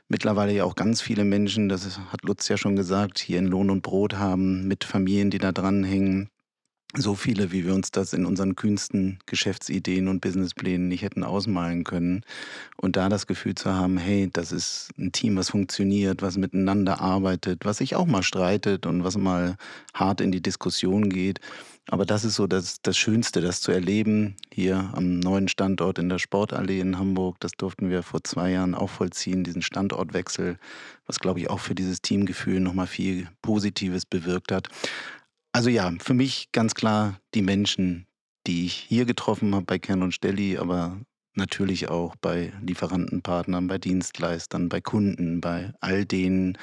Mittlerweile 0.08 0.54
ja 0.54 0.64
auch 0.64 0.76
ganz 0.76 1.02
viele 1.02 1.24
Menschen, 1.24 1.70
das 1.70 2.00
hat 2.12 2.24
Lutz 2.24 2.48
ja 2.48 2.58
schon 2.58 2.76
gesagt, 2.76 3.20
hier 3.20 3.40
in 3.40 3.48
Lohn 3.48 3.70
und 3.70 3.82
Brot 3.82 4.16
haben, 4.16 4.68
mit 4.68 4.84
Familien, 4.84 5.30
die 5.30 5.40
da 5.40 5.52
dranhängen, 5.52 6.30
so 6.96 7.16
viele, 7.16 7.52
wie 7.52 7.66
wir 7.66 7.74
uns 7.74 7.92
das 7.92 8.14
in 8.14 8.26
unseren 8.26 8.56
kühnsten 8.56 9.18
Geschäftsideen 9.26 10.08
und 10.08 10.22
Businessplänen 10.22 10.88
nicht 10.88 11.02
hätten 11.02 11.24
ausmalen 11.24 11.84
können. 11.84 12.24
Und 12.78 12.96
da 12.96 13.10
das 13.10 13.26
Gefühl 13.26 13.56
zu 13.56 13.74
haben, 13.74 13.98
hey, 13.98 14.30
das 14.32 14.52
ist 14.52 14.92
ein 15.00 15.12
Team, 15.12 15.36
was 15.36 15.50
funktioniert, 15.50 16.22
was 16.22 16.38
miteinander 16.38 17.02
arbeitet, 17.02 17.66
was 17.66 17.78
sich 17.78 17.96
auch 17.96 18.06
mal 18.06 18.24
streitet 18.24 18.86
und 18.86 19.04
was 19.04 19.18
mal 19.18 19.56
hart 19.94 20.22
in 20.22 20.32
die 20.32 20.42
Diskussion 20.42 21.10
geht. 21.10 21.40
Aber 21.90 22.06
das 22.06 22.24
ist 22.24 22.36
so 22.36 22.48
das, 22.48 22.82
das 22.82 22.96
Schönste, 22.96 23.42
das 23.42 23.60
zu 23.60 23.72
erleben 23.72 24.36
hier 24.52 24.92
am 24.94 25.20
neuen 25.20 25.50
Standort 25.50 26.00
in 26.00 26.08
der 26.08 26.20
Sportallee 26.20 26.80
in 26.80 26.98
Hamburg. 26.98 27.40
Das 27.42 27.52
durften 27.54 27.90
wir 27.90 28.04
vor 28.04 28.24
zwei 28.24 28.52
Jahren 28.52 28.74
auch 28.74 28.90
vollziehen, 28.90 29.44
diesen 29.44 29.62
Standortwechsel, 29.62 30.58
was, 31.08 31.20
glaube 31.20 31.40
ich, 31.40 31.50
auch 31.50 31.60
für 31.60 31.76
dieses 31.76 32.02
Teamgefühl 32.02 32.62
nochmal 32.62 32.88
viel 32.88 33.28
Positives 33.42 34.06
bewirkt 34.06 34.52
hat. 34.54 34.70
Also 35.56 35.70
ja, 35.70 35.94
für 36.00 36.16
mich 36.16 36.52
ganz 36.52 36.74
klar 36.74 37.20
die 37.36 37.44
Menschen, 37.44 38.08
die 38.48 38.66
ich 38.66 38.74
hier 38.74 39.06
getroffen 39.06 39.54
habe 39.54 39.66
bei 39.66 39.78
Kern 39.78 40.02
und 40.02 40.12
Stelli, 40.12 40.58
aber 40.58 41.00
natürlich 41.36 41.90
auch 41.90 42.16
bei 42.16 42.52
Lieferantenpartnern, 42.62 43.68
bei 43.68 43.78
Dienstleistern, 43.78 44.68
bei 44.68 44.82
Kunden, 44.82 45.42
bei 45.42 45.72
all 45.80 46.06
denen, 46.06 46.58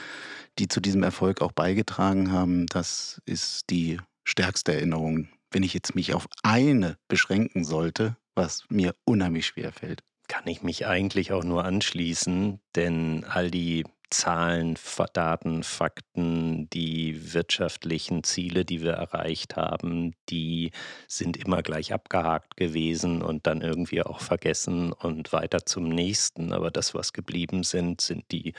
die 0.58 0.66
zu 0.66 0.80
diesem 0.80 1.04
Erfolg 1.04 1.40
auch 1.40 1.52
beigetragen 1.52 2.32
haben. 2.32 2.66
Das 2.66 3.22
ist 3.26 3.70
die 3.70 4.00
stärkste 4.24 4.74
Erinnerung, 4.74 5.28
wenn 5.52 5.62
ich 5.62 5.72
jetzt 5.72 5.94
mich 5.94 6.12
auf 6.12 6.26
eine 6.42 6.96
beschränken 7.06 7.64
sollte, 7.64 8.16
was 8.34 8.64
mir 8.70 8.96
unheimlich 9.04 9.46
schwer 9.46 9.72
fällt. 9.72 10.02
Kann 10.26 10.48
ich 10.48 10.62
mich 10.62 10.86
eigentlich 10.88 11.32
auch 11.32 11.44
nur 11.44 11.64
anschließen, 11.64 12.60
denn 12.74 13.24
all 13.24 13.52
die 13.52 13.84
Zahlen, 14.10 14.76
Daten, 15.12 15.62
Fakten, 15.62 16.68
die 16.70 17.32
wirtschaftlichen 17.32 18.22
Ziele, 18.24 18.64
die 18.64 18.82
wir 18.82 18.92
erreicht 18.92 19.56
haben, 19.56 20.14
die 20.28 20.72
sind 21.08 21.36
immer 21.36 21.62
gleich 21.62 21.92
abgehakt 21.92 22.56
gewesen 22.56 23.22
und 23.22 23.46
dann 23.46 23.60
irgendwie 23.60 24.02
auch 24.02 24.20
vergessen 24.20 24.92
und 24.92 25.32
weiter 25.32 25.64
zum 25.64 25.88
nächsten. 25.88 26.52
Aber 26.52 26.70
das, 26.70 26.94
was 26.94 27.12
geblieben 27.12 27.62
sind, 27.62 28.00
sind 28.00 28.30
die 28.32 28.54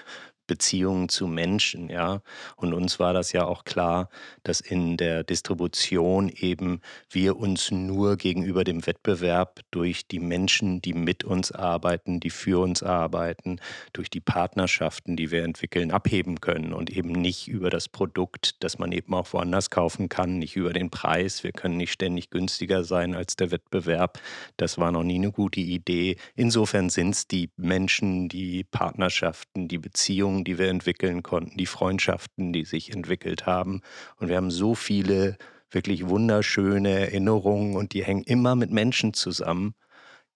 Beziehungen 0.52 1.08
zu 1.08 1.28
Menschen, 1.28 1.90
ja. 1.90 2.22
Und 2.58 2.74
uns 2.74 3.00
war 3.00 3.14
das 3.14 3.32
ja 3.32 3.46
auch 3.46 3.64
klar, 3.64 4.10
dass 4.44 4.60
in 4.60 4.98
der 4.98 5.24
Distribution 5.24 6.28
eben 6.28 6.82
wir 7.10 7.38
uns 7.38 7.72
nur 7.72 8.18
gegenüber 8.18 8.66
dem 8.66 8.86
Wettbewerb 8.86 9.62
durch 9.72 10.08
die 10.08 10.20
Menschen, 10.20 10.82
die 10.82 10.94
mit 10.94 11.24
uns 11.24 11.54
arbeiten, 11.54 12.20
die 12.20 12.30
für 12.30 12.62
uns 12.62 12.84
arbeiten, 12.84 13.62
durch 13.94 14.10
die 14.10 14.20
Partnerschaften, 14.20 15.16
die 15.16 15.32
wir 15.32 15.46
entwickeln, 15.46 15.90
abheben 15.90 16.42
können 16.42 16.74
und 16.74 16.90
eben 16.90 17.14
nicht 17.14 17.48
über 17.48 17.70
das 17.70 17.88
Produkt, 17.88 18.62
das 18.62 18.78
man 18.78 18.92
eben 18.92 19.14
auch 19.14 19.32
woanders 19.32 19.70
kaufen 19.70 20.10
kann, 20.10 20.38
nicht 20.38 20.58
über 20.58 20.74
den 20.74 20.90
Preis. 20.90 21.46
Wir 21.46 21.54
können 21.54 21.78
nicht 21.78 21.94
ständig 21.94 22.30
günstiger 22.30 22.84
sein 22.84 23.16
als 23.16 23.38
der 23.38 23.52
Wettbewerb. 23.52 24.20
Das 24.58 24.78
war 24.78 24.92
noch 24.92 25.04
nie 25.04 25.16
eine 25.16 25.32
gute 25.32 25.62
Idee. 25.62 26.18
Insofern 26.36 26.90
sind 26.90 27.12
es 27.12 27.28
die 27.28 27.52
Menschen, 27.56 28.28
die 28.28 28.66
Partnerschaften, 28.66 29.70
die 29.70 29.78
Beziehungen, 29.78 30.41
Beziehungen, 30.42 30.44
die 30.44 30.58
wir 30.58 30.70
entwickeln 30.70 31.24
konnten, 31.24 31.58
die 31.58 31.66
Freundschaften, 31.66 32.54
die 32.54 32.66
sich 32.66 32.92
entwickelt 32.92 33.46
haben. 33.46 33.82
Und 34.18 34.30
wir 34.30 34.38
haben 34.38 34.52
so 34.52 34.76
viele 34.76 35.38
wirklich 35.70 36.08
wunderschöne 36.08 36.90
Erinnerungen 36.90 37.76
und 37.76 37.94
die 37.94 38.04
hängen 38.04 38.24
immer 38.24 38.56
mit 38.56 38.72
Menschen 38.72 39.14
zusammen. 39.14 39.74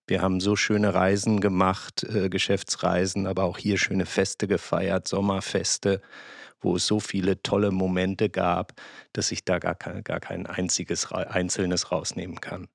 Wir 0.07 0.21
haben 0.21 0.39
so 0.39 0.55
schöne 0.55 0.93
Reisen 0.93 1.41
gemacht, 1.41 2.03
äh, 2.03 2.29
Geschäftsreisen, 2.29 3.27
aber 3.27 3.43
auch 3.43 3.57
hier 3.57 3.77
schöne 3.77 4.05
Feste 4.05 4.47
gefeiert, 4.47 5.07
Sommerfeste, 5.07 6.01
wo 6.61 6.75
es 6.75 6.85
so 6.85 6.99
viele 6.99 7.41
tolle 7.41 7.71
Momente 7.71 8.29
gab, 8.29 8.73
dass 9.13 9.31
ich 9.31 9.43
da 9.43 9.59
gar 9.59 9.75
kein, 9.75 10.03
gar 10.03 10.19
kein 10.19 10.45
einziges 10.45 11.11
Einzelnes 11.11 11.91
rausnehmen 11.91 12.39
kann. 12.39 12.67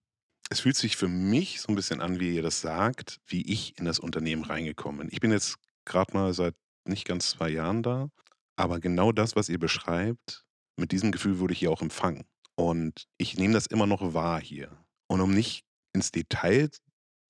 Es 0.50 0.60
fühlt 0.60 0.76
sich 0.76 0.96
für 0.96 1.08
mich 1.08 1.60
so 1.60 1.68
ein 1.68 1.76
bisschen 1.76 2.00
an, 2.00 2.18
wie 2.18 2.34
ihr 2.34 2.42
das 2.42 2.60
sagt, 2.60 3.20
wie 3.26 3.42
ich 3.42 3.78
in 3.78 3.84
das 3.84 4.00
Unternehmen 4.00 4.42
reingekommen 4.42 5.02
bin. 5.02 5.08
Ich 5.12 5.20
bin 5.20 5.30
jetzt 5.30 5.56
gerade 5.84 6.12
mal 6.12 6.34
seit 6.34 6.54
nicht 6.84 7.06
ganz 7.06 7.30
zwei 7.30 7.50
Jahren 7.50 7.82
da. 7.82 8.08
Aber 8.56 8.80
genau 8.80 9.12
das, 9.12 9.37
was 9.37 9.49
ihr 9.49 9.58
beschreibt, 9.58 10.44
mit 10.76 10.92
diesem 10.92 11.12
Gefühl 11.12 11.38
wurde 11.38 11.52
ich 11.52 11.60
hier 11.60 11.70
auch 11.70 11.82
empfangen. 11.82 12.25
Und 12.56 13.06
ich 13.16 13.37
nehme 13.38 13.54
das 13.54 13.66
immer 13.66 13.87
noch 13.87 14.14
wahr 14.14 14.40
hier. 14.40 14.76
Und 15.06 15.20
um 15.20 15.32
nicht 15.32 15.64
ins 15.92 16.12
Detail 16.12 16.70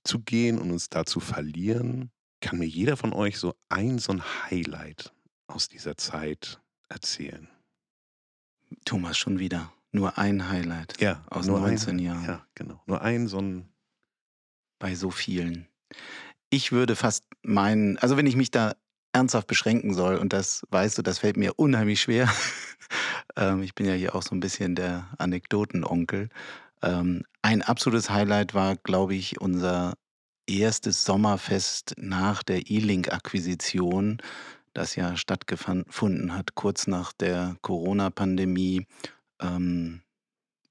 zu 0.05 0.21
gehen 0.21 0.59
und 0.59 0.71
uns 0.71 0.89
da 0.89 1.05
zu 1.05 1.21
verlieren, 1.21 2.11
kann 2.41 2.59
mir 2.59 2.67
jeder 2.67 2.97
von 2.97 3.13
euch 3.13 3.39
so 3.39 3.55
ein, 3.69 3.99
so 3.99 4.13
ein 4.13 4.23
Highlight 4.23 5.13
aus 5.47 5.69
dieser 5.69 5.97
Zeit 5.97 6.61
erzählen. 6.89 7.49
Thomas, 8.85 9.19
schon 9.19 9.39
wieder. 9.39 9.73
Nur 9.93 10.19
ein 10.19 10.49
Highlight 10.49 11.01
ja, 11.01 11.25
aus 11.29 11.47
nur 11.47 11.61
19 11.61 11.97
ein, 11.97 11.99
Jahren. 11.99 12.25
Ja, 12.25 12.47
genau. 12.55 12.81
Nur 12.87 13.03
ein, 13.03 13.27
so 13.27 13.39
ein. 13.39 13.69
Bei 14.79 14.95
so 14.95 15.11
vielen. 15.11 15.69
Ich 16.49 16.73
würde 16.73 16.97
fast 16.97 17.25
meinen, 17.43 17.99
also 17.99 18.17
wenn 18.17 18.27
ich 18.27 18.37
mich 18.37 18.51
da 18.51 18.75
ernsthaft 19.13 19.47
beschränken 19.47 19.95
soll, 19.95 20.17
und 20.17 20.33
das 20.33 20.63
weißt 20.71 20.99
du, 20.99 21.03
das 21.03 21.19
fällt 21.19 21.37
mir 21.37 21.59
unheimlich 21.59 22.01
schwer. 22.01 22.29
ähm, 23.37 23.63
ich 23.63 23.75
bin 23.75 23.87
ja 23.87 23.95
hier 23.95 24.15
auch 24.15 24.23
so 24.23 24.35
ein 24.35 24.41
bisschen 24.41 24.75
der 24.75 25.09
Anekdotenonkel. 25.19 26.29
Ähm, 26.83 27.25
ein 27.43 27.63
absolutes 27.63 28.11
Highlight 28.11 28.55
war, 28.55 28.77
glaube 28.77 29.15
ich, 29.15 29.41
unser 29.41 29.95
erstes 30.47 31.05
Sommerfest 31.05 31.95
nach 31.99 32.43
der 32.43 32.71
E-Link-Akquisition, 32.71 34.19
das 34.73 34.97
ja 34.97 35.17
stattgefunden 35.17 36.35
hat, 36.35 36.55
kurz 36.55 36.87
nach 36.87 37.13
der 37.13 37.57
Corona-Pandemie, 37.63 38.87
ähm, 39.41 40.03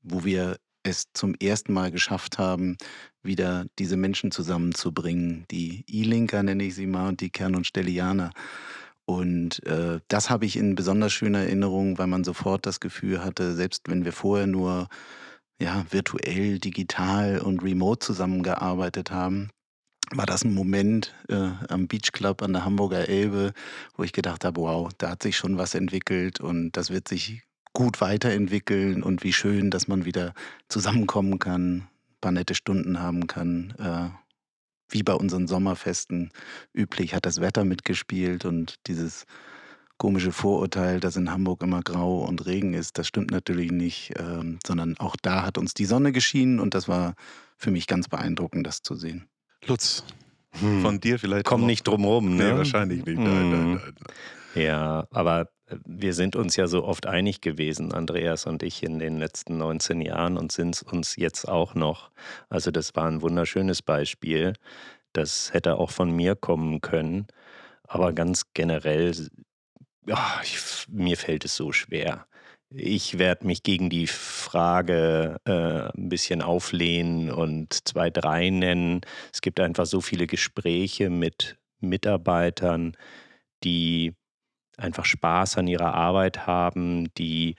wo 0.02 0.24
wir 0.24 0.58
es 0.90 1.06
zum 1.14 1.36
ersten 1.36 1.74
Mal 1.74 1.92
geschafft 1.92 2.38
haben, 2.38 2.78
wieder 3.24 3.66
diese 3.78 3.98
Menschen 3.98 4.32
zusammenzubringen. 4.32 5.46
Die 5.52 5.84
E-Linker 5.88 6.44
nenne 6.44 6.64
ich 6.64 6.76
sie 6.76 6.88
mal 6.88 7.08
und 7.10 7.22
die 7.22 7.30
Kern- 7.30 7.56
und 7.56 7.68
Stellianer. 7.68 8.32
Und 9.06 9.66
äh, 9.66 10.00
das 10.08 10.30
habe 10.30 10.46
ich 10.46 10.56
in 10.56 10.76
besonders 10.76 11.14
schöner 11.14 11.40
Erinnerung, 11.40 11.98
weil 11.98 12.08
man 12.08 12.24
sofort 12.24 12.66
das 12.66 12.80
Gefühl 12.80 13.24
hatte, 13.24 13.56
selbst 13.56 13.90
wenn 13.90 14.06
wir 14.06 14.14
vorher 14.14 14.46
nur 14.46 14.88
ja, 15.60 15.86
virtuell, 15.90 16.60
digital 16.60 17.40
und 17.40 17.64
remote 17.64 18.06
zusammengearbeitet 18.06 19.12
haben, 19.12 19.50
war 20.12 20.26
das 20.26 20.44
ein 20.44 20.54
Moment 20.54 21.14
äh, 21.28 21.52
am 21.70 21.88
Beach 21.88 22.12
Club 22.12 22.42
an 22.42 22.54
der 22.54 22.66
Hamburger 22.66 23.08
Elbe, 23.10 23.54
wo 23.96 24.04
ich 24.04 24.14
gedacht 24.14 24.46
habe, 24.46 24.62
wow, 24.62 24.90
da 24.98 25.12
hat 25.12 25.24
sich 25.24 25.38
schon 25.38 25.58
was 25.58 25.76
entwickelt 25.76 26.40
und 26.40 26.72
das 26.72 26.90
wird 26.90 27.08
sich 27.08 27.42
gut 27.74 28.02
weiterentwickeln 28.02 29.04
und 29.04 29.24
wie 29.24 29.34
schön, 29.34 29.70
dass 29.70 29.88
man 29.88 30.06
wieder 30.06 30.34
zusammenkommen 30.68 31.40
kann, 31.40 31.76
ein 31.78 31.88
paar 32.22 32.32
nette 32.32 32.56
Stunden 32.56 33.00
haben 33.00 33.28
kann. 33.28 33.74
Äh, 33.80 34.10
wie 34.92 35.04
bei 35.04 35.14
unseren 35.14 35.48
Sommerfesten 35.48 36.32
üblich 36.74 37.14
hat 37.14 37.26
das 37.26 37.42
Wetter 37.42 37.64
mitgespielt 37.64 38.46
und 38.46 38.76
dieses 38.88 39.26
komische 39.98 40.32
Vorurteil, 40.32 41.00
dass 41.00 41.16
in 41.16 41.30
Hamburg 41.30 41.62
immer 41.62 41.82
grau 41.82 42.26
und 42.26 42.46
Regen 42.46 42.74
ist, 42.74 42.98
das 42.98 43.08
stimmt 43.08 43.32
natürlich 43.32 43.72
nicht, 43.72 44.16
äh, 44.18 44.58
sondern 44.66 44.98
auch 44.98 45.16
da 45.22 45.46
hat 45.46 45.58
uns 45.58 45.74
die 45.74 45.86
Sonne 45.86 46.12
geschienen 46.12 46.60
und 46.60 46.74
das 46.74 46.88
war 46.88 47.14
für 47.58 47.70
mich 47.70 47.86
ganz 47.86 48.08
beeindruckend, 48.08 48.66
das 48.66 48.82
zu 48.82 48.96
sehen. 48.96 49.28
Lutz, 49.68 50.04
hm. 50.60 50.82
von 50.82 51.00
dir 51.00 51.20
vielleicht. 51.20 51.46
Komm 51.46 51.66
nicht 51.66 51.86
drum 51.86 52.06
rum, 52.06 52.38
ne? 52.38 52.52
Nee, 52.52 52.58
wahrscheinlich 52.58 53.06
nicht. 53.06 53.18
Hm. 53.18 53.24
Nein, 53.24 53.52
nein, 53.52 53.74
nein, 53.74 53.94
ja, 54.56 55.08
aber 55.12 55.50
wir 55.86 56.14
sind 56.14 56.36
uns 56.36 56.56
ja 56.56 56.68
so 56.68 56.84
oft 56.84 57.06
einig 57.06 57.42
gewesen, 57.42 57.92
Andreas 57.92 58.46
und 58.46 58.64
ich, 58.64 58.84
in 58.84 59.00
den 59.00 59.18
letzten 59.18 59.58
19 59.58 60.02
Jahren 60.02 60.38
und 60.38 60.52
sind 60.52 60.76
es 60.76 60.84
uns 60.84 61.16
jetzt 61.16 61.48
auch 61.48 61.76
noch. 61.76 62.10
Also 62.50 62.72
das 62.72 62.96
war 62.96 63.08
ein 63.08 63.22
wunderschönes 63.22 63.82
Beispiel. 63.82 64.54
Das 65.14 65.54
hätte 65.54 65.76
auch 65.78 65.92
von 65.92 66.12
mir 66.12 66.36
kommen 66.36 66.82
können. 66.82 67.28
Aber 67.84 68.14
ganz 68.14 68.44
generell, 68.54 69.14
oh, 70.08 70.42
ich, 70.44 70.88
mir 70.90 71.18
fällt 71.18 71.46
es 71.46 71.56
so 71.56 71.72
schwer. 71.72 72.26
Ich 72.72 73.18
werde 73.18 73.48
mich 73.48 73.64
gegen 73.64 73.90
die 73.90 74.06
Frage 74.06 75.38
äh, 75.46 75.98
ein 75.98 76.10
bisschen 76.10 76.44
auflehnen 76.44 77.32
und 77.32 77.88
zwei, 77.88 78.12
drei 78.12 78.52
nennen. 78.52 79.02
Es 79.34 79.42
gibt 79.42 79.60
einfach 79.60 79.88
so 79.88 80.02
viele 80.02 80.28
Gespräche 80.28 81.10
mit 81.10 81.58
Mitarbeitern, 81.80 82.96
die 83.64 84.14
einfach 84.80 85.06
Spaß 85.06 85.58
an 85.58 85.68
ihrer 85.68 85.94
Arbeit 85.94 86.48
haben, 86.48 87.14
die 87.16 87.56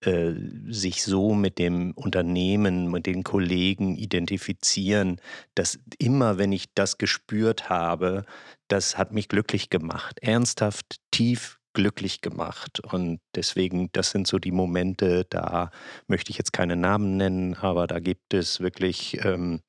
äh, 0.00 0.32
sich 0.68 1.02
so 1.02 1.34
mit 1.34 1.58
dem 1.58 1.92
Unternehmen, 1.92 2.90
mit 2.90 3.06
den 3.06 3.22
Kollegen 3.22 3.96
identifizieren, 3.96 5.20
dass 5.54 5.78
immer, 5.98 6.38
wenn 6.38 6.52
ich 6.52 6.74
das 6.74 6.98
gespürt 6.98 7.70
habe, 7.70 8.24
das 8.68 8.98
hat 8.98 9.12
mich 9.12 9.28
glücklich 9.28 9.70
gemacht. 9.70 10.18
Ernsthaft, 10.20 10.96
tief 11.10 11.58
glücklich 11.72 12.20
gemacht. 12.20 12.80
Und 12.80 13.20
deswegen, 13.34 13.90
das 13.92 14.10
sind 14.10 14.26
so 14.26 14.38
die 14.38 14.52
Momente, 14.52 15.26
da 15.28 15.70
möchte 16.06 16.30
ich 16.30 16.38
jetzt 16.38 16.52
keine 16.52 16.76
Namen 16.76 17.16
nennen, 17.16 17.54
aber 17.54 17.86
da 17.86 17.98
gibt 17.98 18.32
es 18.32 18.60
wirklich 18.60 19.24
ähm, 19.24 19.60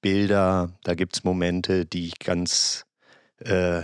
Bilder, 0.00 0.78
da 0.84 0.94
gibt 0.94 1.16
es 1.16 1.24
Momente, 1.24 1.86
die 1.86 2.06
ich 2.06 2.18
ganz 2.18 2.86
äh, 3.38 3.82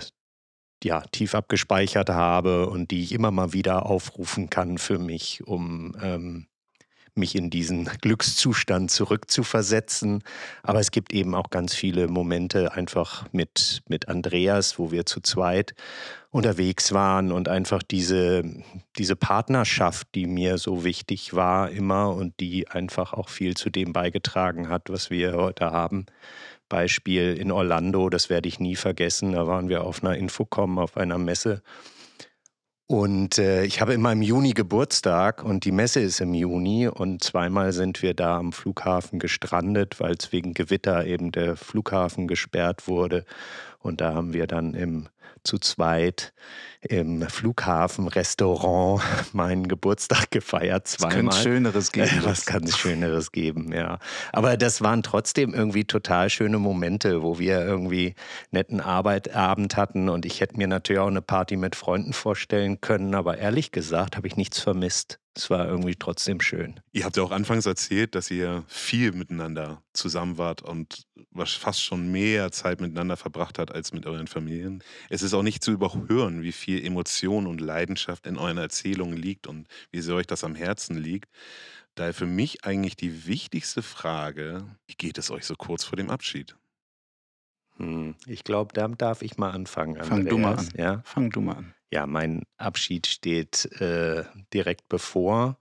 ja, 0.84 1.02
tief 1.12 1.34
abgespeichert 1.34 2.08
habe 2.10 2.68
und 2.68 2.90
die 2.90 3.02
ich 3.02 3.12
immer 3.12 3.30
mal 3.30 3.52
wieder 3.52 3.86
aufrufen 3.86 4.50
kann 4.50 4.78
für 4.78 4.98
mich, 4.98 5.46
um 5.46 5.94
ähm, 6.02 6.46
mich 7.14 7.34
in 7.34 7.50
diesen 7.50 7.84
Glückszustand 8.00 8.90
zurückzuversetzen. 8.90 10.22
Aber 10.62 10.80
es 10.80 10.90
gibt 10.90 11.12
eben 11.12 11.34
auch 11.34 11.50
ganz 11.50 11.74
viele 11.74 12.08
Momente 12.08 12.72
einfach 12.72 13.26
mit, 13.32 13.82
mit 13.88 14.08
Andreas, 14.08 14.78
wo 14.78 14.90
wir 14.90 15.06
zu 15.06 15.20
zweit 15.20 15.74
unterwegs 16.30 16.92
waren 16.92 17.32
und 17.32 17.48
einfach 17.48 17.82
diese, 17.82 18.42
diese 18.96 19.16
Partnerschaft, 19.16 20.08
die 20.14 20.26
mir 20.26 20.58
so 20.58 20.84
wichtig 20.84 21.34
war 21.34 21.70
immer 21.70 22.14
und 22.14 22.38
die 22.40 22.68
einfach 22.68 23.12
auch 23.12 23.28
viel 23.28 23.56
zu 23.56 23.70
dem 23.70 23.92
beigetragen 23.92 24.68
hat, 24.68 24.90
was 24.90 25.10
wir 25.10 25.34
heute 25.34 25.70
haben. 25.72 26.06
Beispiel 26.70 27.34
in 27.34 27.52
Orlando, 27.52 28.08
das 28.08 28.30
werde 28.30 28.48
ich 28.48 28.58
nie 28.58 28.76
vergessen. 28.76 29.32
Da 29.32 29.46
waren 29.46 29.68
wir 29.68 29.84
auf 29.84 30.02
einer 30.02 30.16
Infocom, 30.16 30.78
auf 30.78 30.96
einer 30.96 31.18
Messe 31.18 31.62
und 32.90 33.38
äh, 33.38 33.62
ich 33.66 33.80
habe 33.80 33.94
immer 33.94 34.10
im 34.10 34.20
Juni 34.20 34.50
Geburtstag 34.50 35.44
und 35.44 35.64
die 35.64 35.70
Messe 35.70 36.00
ist 36.00 36.20
im 36.20 36.34
Juni 36.34 36.88
und 36.88 37.22
zweimal 37.22 37.72
sind 37.72 38.02
wir 38.02 38.14
da 38.14 38.36
am 38.36 38.52
Flughafen 38.52 39.20
gestrandet, 39.20 40.00
weil 40.00 40.16
es 40.18 40.32
wegen 40.32 40.54
Gewitter 40.54 41.06
eben 41.06 41.30
der 41.30 41.54
Flughafen 41.54 42.26
gesperrt 42.26 42.88
wurde. 42.88 43.24
Und 43.80 44.00
da 44.00 44.14
haben 44.14 44.32
wir 44.32 44.46
dann 44.46 44.74
im, 44.74 45.08
zu 45.42 45.58
zweit 45.58 46.32
im 46.82 47.22
Flughafenrestaurant 47.22 49.02
meinen 49.32 49.68
Geburtstag 49.68 50.30
gefeiert. 50.30 50.86
Zweimal. 50.86 51.26
Was 51.26 51.34
kann 51.34 51.42
Schöneres 51.42 51.92
geben? 51.92 52.20
Was 52.22 52.46
kann 52.46 52.64
es 52.64 52.78
Schöneres 52.78 53.32
geben, 53.32 53.72
ja. 53.72 53.98
Aber 54.32 54.56
das 54.56 54.82
waren 54.82 55.02
trotzdem 55.02 55.54
irgendwie 55.54 55.84
total 55.84 56.30
schöne 56.30 56.58
Momente, 56.58 57.22
wo 57.22 57.38
wir 57.38 57.60
irgendwie 57.60 58.14
netten 58.50 58.80
Arbeitabend 58.80 59.76
hatten 59.76 60.08
und 60.08 60.26
ich 60.26 60.40
hätte 60.40 60.56
mir 60.56 60.66
natürlich 60.66 61.00
auch 61.00 61.08
eine 61.08 61.22
Party 61.22 61.56
mit 61.56 61.74
Freunden 61.74 62.12
vorstellen 62.12 62.80
können, 62.80 63.14
aber 63.14 63.38
ehrlich 63.38 63.72
gesagt 63.72 64.16
habe 64.16 64.26
ich 64.26 64.36
nichts 64.36 64.60
vermisst 64.60 65.20
es 65.34 65.48
war 65.48 65.66
irgendwie 65.66 65.94
trotzdem 65.94 66.40
schön. 66.40 66.80
Ihr 66.92 67.04
habt 67.04 67.16
ja 67.16 67.22
auch 67.22 67.30
anfangs 67.30 67.66
erzählt, 67.66 68.14
dass 68.14 68.30
ihr 68.30 68.64
viel 68.66 69.12
miteinander 69.12 69.82
zusammen 69.92 70.38
wart 70.38 70.62
und 70.62 71.06
fast 71.34 71.82
schon 71.82 72.10
mehr 72.10 72.50
Zeit 72.52 72.80
miteinander 72.80 73.16
verbracht 73.16 73.58
habt 73.58 73.72
als 73.72 73.92
mit 73.92 74.06
euren 74.06 74.26
Familien. 74.26 74.82
Es 75.08 75.22
ist 75.22 75.32
auch 75.34 75.42
nicht 75.42 75.62
zu 75.62 75.70
überhören, 75.70 76.42
wie 76.42 76.52
viel 76.52 76.84
Emotion 76.84 77.46
und 77.46 77.60
Leidenschaft 77.60 78.26
in 78.26 78.36
euren 78.36 78.58
Erzählungen 78.58 79.16
liegt 79.16 79.46
und 79.46 79.68
wie 79.90 80.00
sehr 80.00 80.16
euch 80.16 80.26
das 80.26 80.44
am 80.44 80.54
Herzen 80.54 80.96
liegt. 80.96 81.30
Daher 81.94 82.14
für 82.14 82.26
mich 82.26 82.64
eigentlich 82.64 82.96
die 82.96 83.26
wichtigste 83.26 83.82
Frage, 83.82 84.64
wie 84.86 84.94
geht 84.94 85.18
es 85.18 85.30
euch 85.30 85.44
so 85.44 85.54
kurz 85.54 85.84
vor 85.84 85.96
dem 85.96 86.10
Abschied? 86.10 86.56
Hm, 87.76 88.14
ich 88.26 88.44
glaube, 88.44 88.72
da 88.74 88.88
darf 88.88 89.22
ich 89.22 89.38
mal 89.38 89.50
anfangen. 89.50 89.96
Andreas. 89.96 90.08
Fang 90.08 90.26
du 90.26 90.38
mal 90.38 90.56
an. 90.56 90.68
Ja? 90.76 91.02
Fang 91.04 91.30
du 91.30 91.40
mal 91.40 91.56
an. 91.56 91.74
Ja, 91.92 92.06
mein 92.06 92.44
Abschied 92.56 93.06
steht 93.06 93.66
äh, 93.80 94.24
direkt 94.52 94.88
bevor. 94.88 95.58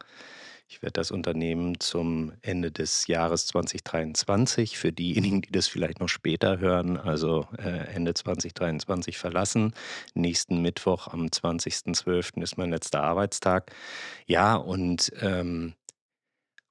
Ich 0.72 0.84
werde 0.84 0.94
das 0.94 1.10
Unternehmen 1.10 1.80
zum 1.80 2.32
Ende 2.44 2.72
des 2.72 3.08
Jahres 3.08 3.48
2023 3.48 4.78
für 4.78 4.92
diejenigen, 4.92 5.42
die 5.42 5.52
das 5.52 5.68
vielleicht 5.68 6.00
noch 6.00 6.10
später 6.10 6.60
hören, 6.60 6.96
also 6.96 7.48
äh, 7.58 7.92
Ende 7.96 8.14
2023 8.14 9.18
verlassen. 9.18 9.74
Nächsten 10.14 10.62
Mittwoch 10.62 11.08
am 11.08 11.26
20.12. 11.26 12.44
ist 12.44 12.60
mein 12.60 12.70
letzter 12.70 13.02
Arbeitstag. 13.02 13.72
Ja, 14.28 14.58
und 14.58 15.12
ähm, 15.22 15.74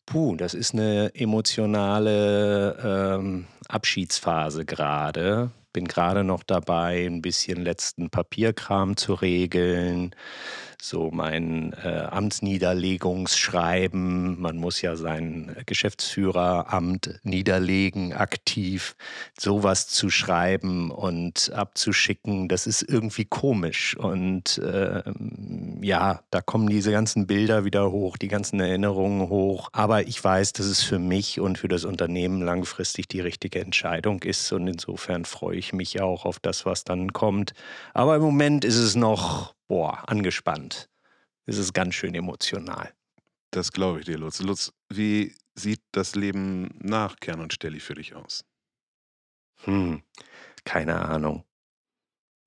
puh, 0.06 0.36
das 0.36 0.54
ist 0.54 0.74
eine 0.74 1.12
emotionale 1.16 2.78
ähm, 3.18 3.46
Abschiedsphase 3.66 4.64
gerade 4.64 5.50
bin 5.78 5.86
gerade 5.86 6.24
noch 6.24 6.42
dabei, 6.42 7.06
ein 7.06 7.22
bisschen 7.22 7.62
letzten 7.62 8.10
Papierkram 8.10 8.96
zu 8.96 9.14
regeln, 9.14 10.12
so 10.80 11.10
mein 11.12 11.74
äh, 11.84 12.06
Amtsniederlegungsschreiben. 12.10 14.40
Man 14.40 14.58
muss 14.58 14.80
ja 14.80 14.96
sein 14.96 15.56
Geschäftsführeramt 15.66 17.20
niederlegen, 17.24 18.12
aktiv. 18.12 18.94
Sowas 19.38 19.88
zu 19.88 20.10
schreiben 20.10 20.90
und 20.90 21.52
abzuschicken, 21.52 22.48
das 22.48 22.66
ist 22.66 22.82
irgendwie 22.82 23.24
komisch. 23.24 23.96
Und 23.96 24.58
äh, 24.58 25.02
ja, 25.80 26.20
da 26.30 26.40
kommen 26.40 26.68
diese 26.68 26.92
ganzen 26.92 27.26
Bilder 27.26 27.64
wieder 27.64 27.90
hoch, 27.90 28.16
die 28.16 28.28
ganzen 28.28 28.60
Erinnerungen 28.60 29.28
hoch. 29.28 29.68
Aber 29.72 30.06
ich 30.06 30.22
weiß, 30.22 30.52
dass 30.52 30.66
es 30.66 30.82
für 30.82 30.98
mich 30.98 31.40
und 31.40 31.58
für 31.58 31.68
das 31.68 31.84
Unternehmen 31.84 32.42
langfristig 32.42 33.08
die 33.08 33.20
richtige 33.20 33.60
Entscheidung 33.60 34.22
ist. 34.22 34.52
Und 34.52 34.68
insofern 34.68 35.24
freue 35.24 35.56
ich 35.56 35.72
mich 35.72 36.00
auch 36.00 36.24
auf 36.24 36.38
das, 36.38 36.66
was 36.66 36.84
dann 36.84 37.12
kommt. 37.12 37.52
Aber 37.94 38.16
im 38.16 38.22
Moment 38.22 38.64
ist 38.64 38.76
es 38.76 38.94
noch 38.94 39.57
boah, 39.68 40.08
angespannt. 40.08 40.88
Es 41.46 41.58
ist 41.58 41.72
ganz 41.72 41.94
schön 41.94 42.14
emotional. 42.14 42.92
Das 43.50 43.72
glaube 43.72 44.00
ich 44.00 44.06
dir, 44.06 44.18
Lutz. 44.18 44.40
Lutz, 44.40 44.72
wie 44.88 45.34
sieht 45.54 45.80
das 45.92 46.14
Leben 46.14 46.68
nach 46.80 47.16
Kern 47.20 47.40
und 47.40 47.52
Stelli 47.52 47.80
für 47.80 47.94
dich 47.94 48.14
aus? 48.14 48.44
Hm, 49.64 50.02
keine 50.64 51.00
Ahnung. 51.06 51.44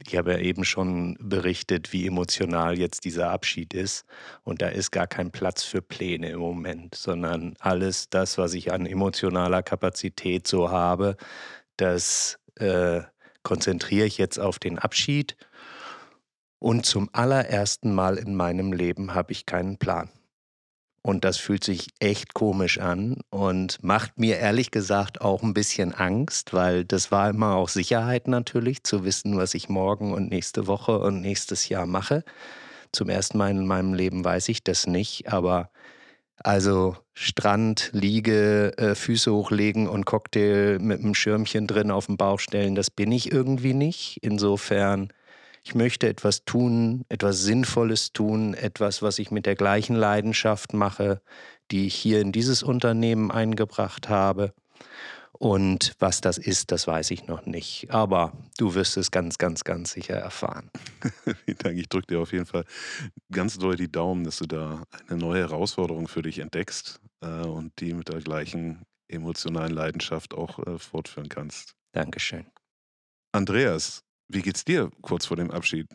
Ich 0.05 0.15
habe 0.17 0.31
ja 0.31 0.39
eben 0.39 0.65
schon 0.65 1.15
berichtet, 1.19 1.93
wie 1.93 2.07
emotional 2.07 2.77
jetzt 2.77 3.05
dieser 3.05 3.29
Abschied 3.29 3.73
ist. 3.73 4.05
Und 4.43 4.61
da 4.61 4.69
ist 4.69 4.91
gar 4.91 5.05
kein 5.05 5.31
Platz 5.31 5.63
für 5.63 5.81
Pläne 5.81 6.29
im 6.29 6.39
Moment, 6.39 6.95
sondern 6.95 7.55
alles 7.59 8.09
das, 8.09 8.37
was 8.37 8.53
ich 8.55 8.71
an 8.71 8.87
emotionaler 8.87 9.61
Kapazität 9.61 10.47
so 10.47 10.71
habe, 10.71 11.17
das 11.77 12.39
äh, 12.55 13.01
konzentriere 13.43 14.07
ich 14.07 14.17
jetzt 14.17 14.39
auf 14.39 14.57
den 14.57 14.79
Abschied 14.79 15.37
und 16.61 16.85
zum 16.85 17.09
allerersten 17.11 17.93
Mal 17.93 18.17
in 18.17 18.35
meinem 18.35 18.71
Leben 18.71 19.15
habe 19.15 19.31
ich 19.31 19.47
keinen 19.47 19.77
Plan. 19.77 20.09
Und 21.01 21.25
das 21.25 21.37
fühlt 21.37 21.63
sich 21.63 21.87
echt 21.99 22.35
komisch 22.35 22.77
an 22.77 23.17
und 23.31 23.83
macht 23.83 24.19
mir 24.19 24.37
ehrlich 24.37 24.69
gesagt 24.69 25.21
auch 25.21 25.41
ein 25.41 25.55
bisschen 25.55 25.95
Angst, 25.95 26.53
weil 26.53 26.85
das 26.85 27.11
war 27.11 27.31
immer 27.31 27.55
auch 27.55 27.69
Sicherheit 27.69 28.27
natürlich, 28.27 28.83
zu 28.83 29.03
wissen, 29.03 29.37
was 29.37 29.55
ich 29.55 29.69
morgen 29.69 30.13
und 30.13 30.29
nächste 30.29 30.67
Woche 30.67 30.99
und 30.99 31.21
nächstes 31.21 31.67
Jahr 31.67 31.87
mache. 31.87 32.23
Zum 32.91 33.09
ersten 33.09 33.39
Mal 33.39 33.49
in 33.49 33.65
meinem 33.65 33.95
Leben 33.95 34.23
weiß 34.23 34.47
ich 34.49 34.63
das 34.63 34.85
nicht, 34.85 35.33
aber 35.33 35.71
also 36.37 36.95
Strand, 37.15 37.89
Liege, 37.93 38.77
äh, 38.77 38.93
Füße 38.93 39.33
hochlegen 39.33 39.87
und 39.87 40.05
Cocktail 40.05 40.77
mit 40.79 40.99
einem 40.99 41.15
Schirmchen 41.15 41.65
drin 41.65 41.89
auf 41.89 42.05
den 42.05 42.17
Bauch 42.17 42.39
stellen, 42.39 42.75
das 42.75 42.91
bin 42.91 43.11
ich 43.11 43.31
irgendwie 43.31 43.73
nicht. 43.73 44.19
Insofern 44.21 45.11
ich 45.63 45.75
möchte 45.75 46.07
etwas 46.07 46.43
tun, 46.43 47.05
etwas 47.09 47.41
Sinnvolles 47.41 48.13
tun, 48.13 48.53
etwas, 48.53 49.01
was 49.01 49.19
ich 49.19 49.31
mit 49.31 49.45
der 49.45 49.55
gleichen 49.55 49.95
Leidenschaft 49.95 50.73
mache, 50.73 51.21
die 51.69 51.87
ich 51.87 51.95
hier 51.95 52.19
in 52.19 52.31
dieses 52.31 52.63
Unternehmen 52.63 53.31
eingebracht 53.31 54.09
habe. 54.09 54.53
Und 55.33 55.93
was 55.97 56.21
das 56.21 56.37
ist, 56.37 56.71
das 56.71 56.85
weiß 56.85 57.09
ich 57.11 57.25
noch 57.25 57.45
nicht. 57.47 57.89
Aber 57.89 58.33
du 58.57 58.75
wirst 58.75 58.97
es 58.97 59.09
ganz, 59.09 59.39
ganz, 59.39 59.63
ganz 59.63 59.91
sicher 59.91 60.15
erfahren. 60.15 60.69
Vielen 61.45 61.57
Dank. 61.57 61.79
Ich 61.79 61.89
drücke 61.89 62.07
dir 62.07 62.19
auf 62.19 62.31
jeden 62.31 62.45
Fall 62.45 62.65
ganz 63.31 63.57
doll 63.57 63.75
die 63.75 63.91
Daumen, 63.91 64.23
dass 64.23 64.37
du 64.37 64.45
da 64.45 64.83
eine 65.07 65.17
neue 65.17 65.41
Herausforderung 65.41 66.07
für 66.07 66.21
dich 66.21 66.39
entdeckst 66.39 66.99
äh, 67.21 67.27
und 67.27 67.79
die 67.79 67.93
mit 67.93 68.09
der 68.09 68.19
gleichen 68.19 68.83
emotionalen 69.07 69.73
Leidenschaft 69.73 70.33
auch 70.35 70.59
äh, 70.59 70.77
fortführen 70.77 71.29
kannst. 71.29 71.73
Dankeschön. 71.93 72.45
Andreas, 73.31 74.03
wie 74.33 74.41
geht's 74.41 74.65
dir 74.65 74.91
kurz 75.01 75.25
vor 75.25 75.37
dem 75.37 75.51
Abschied? 75.51 75.87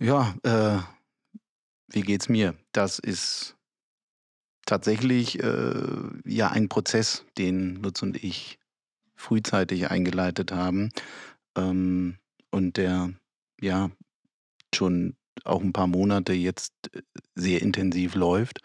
Ja, 0.00 0.36
äh, 0.42 0.78
wie 1.88 2.02
geht's 2.02 2.28
mir? 2.28 2.54
Das 2.72 2.98
ist 2.98 3.56
tatsächlich 4.66 5.42
äh, 5.42 5.82
ja 6.24 6.48
ein 6.50 6.68
Prozess, 6.68 7.24
den 7.36 7.76
Lutz 7.76 8.02
und 8.02 8.22
ich 8.22 8.58
frühzeitig 9.16 9.90
eingeleitet 9.90 10.52
haben 10.52 10.90
ähm, 11.56 12.18
und 12.50 12.76
der 12.76 13.12
ja 13.60 13.90
schon 14.74 15.16
auch 15.44 15.62
ein 15.62 15.72
paar 15.72 15.86
Monate 15.86 16.32
jetzt 16.32 16.72
äh, 16.92 17.02
sehr 17.34 17.62
intensiv 17.62 18.14
läuft. 18.14 18.60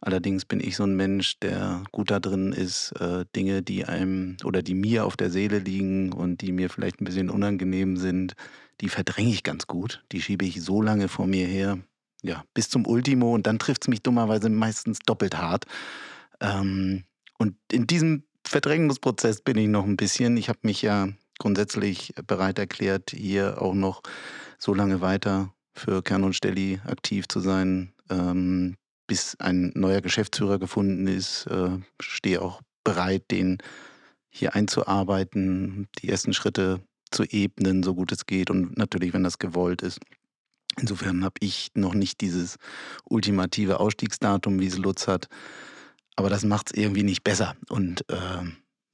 Allerdings 0.00 0.46
bin 0.46 0.60
ich 0.60 0.76
so 0.76 0.84
ein 0.84 0.96
Mensch, 0.96 1.38
der 1.40 1.82
gut 1.92 2.10
da 2.10 2.20
drin 2.20 2.52
ist, 2.52 2.92
äh, 3.00 3.26
Dinge, 3.36 3.62
die 3.62 3.84
einem 3.84 4.38
oder 4.44 4.62
die 4.62 4.74
mir 4.74 5.04
auf 5.04 5.16
der 5.16 5.30
Seele 5.30 5.58
liegen 5.58 6.12
und 6.12 6.40
die 6.40 6.52
mir 6.52 6.70
vielleicht 6.70 7.00
ein 7.00 7.04
bisschen 7.04 7.28
unangenehm 7.28 7.96
sind, 7.98 8.34
die 8.80 8.88
verdränge 8.88 9.30
ich 9.30 9.42
ganz 9.42 9.66
gut. 9.66 10.02
Die 10.12 10.22
schiebe 10.22 10.46
ich 10.46 10.62
so 10.62 10.80
lange 10.80 11.08
vor 11.08 11.26
mir 11.26 11.46
her, 11.46 11.78
ja, 12.22 12.44
bis 12.54 12.70
zum 12.70 12.86
Ultimo 12.86 13.34
und 13.34 13.46
dann 13.46 13.58
trifft 13.58 13.82
es 13.82 13.88
mich 13.88 14.02
dummerweise 14.02 14.48
meistens 14.48 15.00
doppelt 15.00 15.36
hart. 15.36 15.66
Ähm, 16.40 17.04
und 17.38 17.56
in 17.70 17.86
diesem 17.86 18.24
Verdrängungsprozess 18.46 19.42
bin 19.42 19.58
ich 19.58 19.68
noch 19.68 19.84
ein 19.84 19.96
bisschen. 19.96 20.36
Ich 20.38 20.48
habe 20.48 20.60
mich 20.62 20.80
ja 20.80 21.08
grundsätzlich 21.38 22.14
bereit 22.26 22.58
erklärt, 22.58 23.10
hier 23.10 23.60
auch 23.60 23.74
noch 23.74 24.02
so 24.58 24.74
lange 24.74 25.00
weiter 25.00 25.52
für 25.74 26.02
Kern 26.02 26.24
und 26.24 26.34
Stelli 26.34 26.80
aktiv 26.86 27.28
zu 27.28 27.40
sein, 27.40 27.92
ähm, 28.10 28.76
bis 29.10 29.34
ein 29.40 29.72
neuer 29.74 30.00
Geschäftsführer 30.00 30.60
gefunden 30.60 31.08
ist. 31.08 31.46
Äh, 31.46 31.80
stehe 32.00 32.40
auch 32.40 32.62
bereit, 32.84 33.24
den 33.32 33.58
hier 34.28 34.54
einzuarbeiten, 34.54 35.88
die 35.98 36.08
ersten 36.08 36.32
Schritte 36.32 36.80
zu 37.10 37.24
ebnen, 37.24 37.82
so 37.82 37.96
gut 37.96 38.12
es 38.12 38.24
geht 38.26 38.50
und 38.50 38.78
natürlich, 38.78 39.12
wenn 39.12 39.24
das 39.24 39.40
gewollt 39.40 39.82
ist. 39.82 39.98
Insofern 40.78 41.24
habe 41.24 41.34
ich 41.40 41.72
noch 41.74 41.92
nicht 41.92 42.20
dieses 42.20 42.56
ultimative 43.02 43.80
Ausstiegsdatum, 43.80 44.60
wie 44.60 44.68
es 44.68 44.78
Lutz 44.78 45.08
hat. 45.08 45.26
Aber 46.14 46.30
das 46.30 46.44
macht 46.44 46.68
es 46.70 46.80
irgendwie 46.80 47.02
nicht 47.02 47.24
besser. 47.24 47.56
Und 47.68 48.08
äh, 48.10 48.44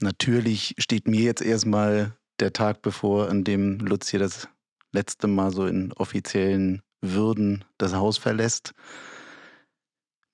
natürlich 0.01 0.77
steht 0.79 1.09
mir 1.09 1.21
jetzt 1.21 1.43
erstmal 1.43 2.17
der 2.41 2.55
Tag 2.55 2.81
bevor, 2.81 3.29
an 3.29 3.45
dem 3.45 3.81
Lutz 3.81 4.09
hier 4.09 4.21
das 4.21 4.49
letzte 4.93 5.27
Mal 5.27 5.53
so 5.53 5.67
in 5.67 5.93
offiziellen 5.93 6.81
Würden 7.03 7.67
das 7.77 7.93
Haus 7.93 8.17
verlässt. 8.17 8.73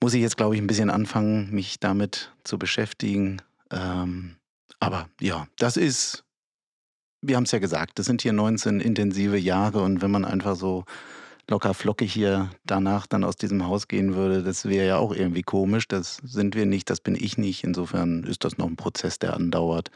Muss 0.03 0.15
ich 0.15 0.21
jetzt, 0.21 0.37
glaube 0.37 0.57
ich, 0.57 0.61
ein 0.61 0.67
bisschen 0.67 0.91
anfangen, 0.91 1.49
mich 1.53 1.79
damit 1.79 2.33
zu 2.43 2.59
beschäftigen. 2.59 3.41
Ähm, 3.71 4.35
aber 4.81 5.09
ja, 5.21 5.47
das 5.59 5.77
ist, 5.77 6.25
wir 7.21 7.37
haben 7.37 7.45
es 7.45 7.53
ja 7.53 7.61
gesagt, 7.61 8.01
das 8.01 8.07
sind 8.07 8.21
hier 8.21 8.33
19 8.33 8.81
intensive 8.81 9.38
Jahre 9.38 9.81
und 9.81 10.03
wenn 10.03 10.11
man 10.11 10.25
einfach 10.25 10.57
so 10.57 10.85
locker 11.49 11.73
flockig 11.73 12.12
hier 12.12 12.51
danach 12.65 13.07
dann 13.07 13.23
aus 13.23 13.37
diesem 13.37 13.65
Haus 13.65 13.87
gehen 13.87 14.17
würde, 14.17 14.43
das 14.43 14.65
wäre 14.65 14.88
ja 14.88 14.97
auch 14.97 15.15
irgendwie 15.15 15.45
komisch. 15.45 15.87
Das 15.87 16.17
sind 16.25 16.57
wir 16.57 16.67
nicht, 16.67 16.91
das 16.91 17.01
bin 17.01 17.15
ich 17.15 17.38
nicht. 17.38 17.62
Insofern 17.62 18.25
ist 18.25 18.43
das 18.43 18.59
noch 18.59 18.67
ein 18.67 18.75
Prozess, 18.75 19.21
der 19.21 19.35
andauert. 19.35 19.93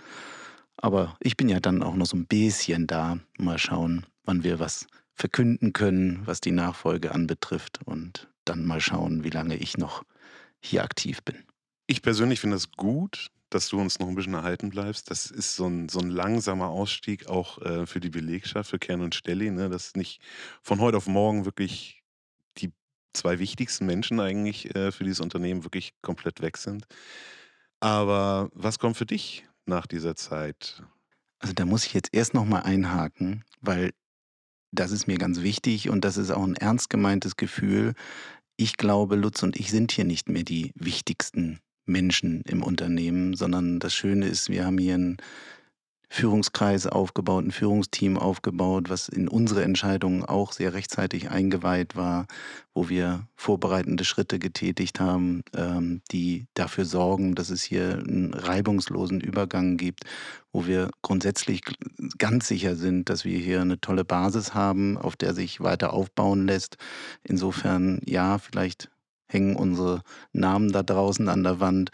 Aber 0.77 1.17
ich 1.19 1.37
bin 1.37 1.49
ja 1.49 1.59
dann 1.59 1.83
auch 1.83 1.97
noch 1.97 2.07
so 2.07 2.17
ein 2.17 2.27
bisschen 2.27 2.87
da. 2.87 3.19
Mal 3.39 3.59
schauen, 3.59 4.07
wann 4.25 4.45
wir 4.45 4.61
was 4.61 4.87
verkünden 5.15 5.73
können, 5.73 6.23
was 6.27 6.41
die 6.41 6.53
Nachfolge 6.53 7.13
anbetrifft. 7.13 7.81
Und 7.85 8.29
dann 8.49 8.65
mal 8.65 8.81
schauen, 8.81 9.25
wie 9.25 9.31
lange 9.31 9.57
ich 9.57 9.77
noch 9.77 10.03
hier 10.61 10.83
aktiv 10.83 11.23
bin. 11.23 11.37
Ich 11.87 12.03
persönlich 12.03 12.41
finde 12.41 12.57
es 12.57 12.73
gut, 12.73 13.31
dass 13.51 13.69
du 13.69 13.81
uns 13.81 13.99
noch 13.99 14.09
ein 14.09 14.15
bisschen 14.15 14.35
erhalten 14.35 14.71
bleibst. 14.71 15.11
Das 15.11 15.31
ist 15.31 15.55
so 15.55 15.67
ein, 15.67 15.89
so 15.89 16.01
ein 16.01 16.11
langsamer 16.11 16.69
Ausstieg 16.69 17.29
auch 17.29 17.61
äh, 17.63 17.87
für 17.87 18.01
die 18.01 18.11
Belegschaft, 18.11 18.71
für 18.71 18.79
Kern 18.79 19.03
und 19.03 19.15
Stelli, 19.15 19.51
ne? 19.51 19.69
dass 19.69 19.95
nicht 19.95 20.21
von 20.63 20.81
heute 20.81 20.97
auf 20.97 21.07
morgen 21.07 21.45
wirklich 21.45 22.03
die 22.59 22.73
zwei 23.13 23.39
wichtigsten 23.39 23.87
Menschen 23.87 24.19
eigentlich 24.19 24.75
äh, 24.75 24.91
für 24.91 25.05
dieses 25.05 25.21
Unternehmen 25.21 25.65
wirklich 25.65 25.93
komplett 26.03 26.41
weg 26.41 26.57
sind. 26.57 26.87
Aber 27.81 28.51
was 28.53 28.79
kommt 28.79 28.97
für 28.97 29.07
dich 29.07 29.47
nach 29.65 29.87
dieser 29.87 30.17
Zeit? 30.17 30.83
Also 31.39 31.55
da 31.55 31.65
muss 31.67 31.85
ich 31.87 31.95
jetzt 31.95 32.13
erst 32.13 32.35
noch 32.35 32.47
mal 32.47 32.61
einhaken, 32.61 33.45
weil 33.61 33.93
das 34.73 34.91
ist 34.91 35.07
mir 35.07 35.19
ganz 35.19 35.43
wichtig 35.43 35.89
und 35.89 36.05
das 36.05 36.17
ist 36.17 36.31
auch 36.31 36.45
ein 36.45 36.57
ernst 36.57 36.91
gemeintes 36.91 37.37
Gefühl. 37.37 37.95
Ich 38.57 38.77
glaube, 38.77 39.17
Lutz 39.17 39.43
und 39.43 39.57
ich 39.57 39.71
sind 39.71 39.93
hier 39.93 40.05
nicht 40.05 40.29
mehr 40.29 40.43
die 40.43 40.73
wichtigsten 40.75 41.61
Menschen 41.85 42.43
im 42.47 42.63
Unternehmen, 42.63 43.35
sondern 43.35 43.79
das 43.79 43.95
Schöne 43.95 44.27
ist, 44.27 44.51
wir 44.51 44.65
haben 44.65 44.79
hier 44.79 44.97
ein 44.97 45.19
Führungskreis 46.09 46.87
aufgebaut, 46.87 47.45
ein 47.45 47.51
Führungsteam 47.51 48.17
aufgebaut, 48.17 48.89
was 48.89 49.09
in 49.09 49.29
unsere 49.29 49.65
Entscheidungen 49.65 50.25
auch 50.25 50.53
sehr 50.53 50.73
rechtzeitig 50.73 51.31
eingeweiht 51.31 51.97
war, 51.97 52.27
wo 52.75 52.89
wir 52.89 53.27
vorbereitende 53.35 54.05
Schritte 54.05 54.39
getätigt 54.39 55.01
haben, 55.01 55.43
ähm, 55.55 56.03
die 56.13 56.47
dafür 56.55 56.85
sorgen, 56.85 57.35
dass 57.35 57.51
es 57.51 57.63
hier 57.63 57.99
einen 58.07 58.35
reibungslosen 58.35 59.21
Übergang 59.21 59.77
gibt, 59.77 60.05
wo 60.53 60.67
wir 60.67 60.91
grundsätzlich 61.03 61.63
ganz 62.19 62.47
sicher 62.47 62.77
sind, 62.77 63.11
dass 63.11 63.25
wir 63.25 63.39
hier 63.39 63.61
eine 63.61 63.81
tolle 63.81 64.05
Basis 64.05 64.55
haben, 64.55 64.97
auf 64.97 65.17
der 65.17 65.35
sich 65.35 65.61
weiter 65.61 65.93
aufbauen 65.93 66.47
lässt. 66.47 66.77
Insofern, 67.25 68.01
ja, 68.05 68.39
vielleicht 68.39 68.91
hängen 69.29 69.57
unsere 69.57 70.03
Namen 70.33 70.71
da 70.71 70.85
draußen 70.85 71.29
an 71.29 71.43
der 71.43 71.59
Wand, 71.59 71.91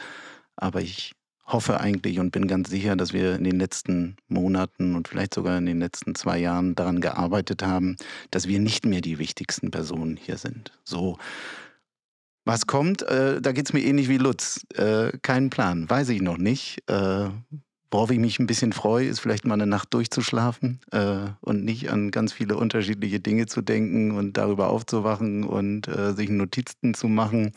aber 0.57 0.83
ich 0.83 1.15
hoffe 1.45 1.81
eigentlich 1.81 2.19
und 2.19 2.31
bin 2.31 2.47
ganz 2.47 2.71
sicher, 2.71 2.97
dass 2.97 3.13
wir 3.13 3.37
in 3.37 3.45
den 3.45 3.59
letzten 3.59 4.17
Monaten 4.29 4.95
und 4.95 5.09
vielleicht 5.09 5.35
sogar 5.35 5.59
in 5.59 5.67
den 5.67 5.81
letzten 5.81 6.15
zwei 6.15 6.39
Jahren 6.39 6.75
daran 6.75 7.01
gearbeitet 7.01 7.63
haben, 7.63 7.97
dass 8.31 8.49
wir 8.49 8.61
nicht 8.61 8.87
mehr 8.87 9.01
die 9.01 9.19
wichtigsten 9.19 9.71
Personen 9.71 10.17
hier 10.17 10.39
sind. 10.39 10.73
So. 10.85 11.19
Was 12.45 12.67
kommt, 12.67 13.03
äh, 13.03 13.41
da 13.41 13.53
geht 13.53 13.67
es 13.67 13.73
mir 13.73 13.83
ähnlich 13.83 14.09
wie 14.09 14.19
Lutz. 14.19 14.67
Äh, 14.75 15.17
keinen 15.23 15.51
Plan, 15.51 15.89
weiß 15.89 16.09
ich 16.09 16.23
noch 16.23 16.39
nicht. 16.39 16.83
Äh, 16.89 17.29
worauf 17.93 18.11
ich 18.11 18.19
mich 18.19 18.39
ein 18.39 18.47
bisschen 18.47 18.73
freue, 18.73 19.07
ist 19.07 19.21
vielleicht 19.21 19.45
mal 19.45 19.55
eine 19.55 19.67
Nacht 19.67 19.95
durchzuschlafen 19.95 20.81
äh, 20.91 21.29
und 21.41 21.65
nicht 21.65 21.91
an 21.91 22.11
ganz 22.11 22.33
viele 22.33 22.57
unterschiedliche 22.57 23.21
Dinge 23.21 23.47
zu 23.47 23.61
denken 23.61 24.13
und 24.13 24.37
darüber 24.37 24.71
aufzuwachen 24.71 25.45
und 25.45 25.87
äh, 25.89 26.15
sich 26.15 26.31
Notizen 26.31 26.95
zu 26.95 27.07
machen, 27.07 27.53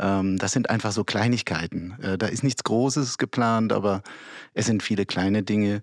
das 0.00 0.52
sind 0.52 0.70
einfach 0.70 0.92
so 0.92 1.04
Kleinigkeiten. 1.04 1.96
Äh, 2.02 2.18
da 2.18 2.26
ist 2.26 2.42
nichts 2.42 2.64
Großes 2.64 3.18
geplant, 3.18 3.72
aber 3.72 4.02
es 4.54 4.66
sind 4.66 4.82
viele 4.82 5.06
kleine 5.06 5.42
Dinge. 5.42 5.82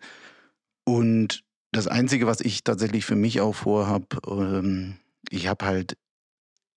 Und 0.85 1.43
das 1.71 1.87
Einzige, 1.87 2.27
was 2.27 2.41
ich 2.41 2.63
tatsächlich 2.63 3.05
für 3.05 3.15
mich 3.15 3.41
auch 3.41 3.53
vorhabe, 3.53 4.07
ähm, 4.27 4.97
ich 5.29 5.47
habe 5.47 5.65
halt 5.65 5.97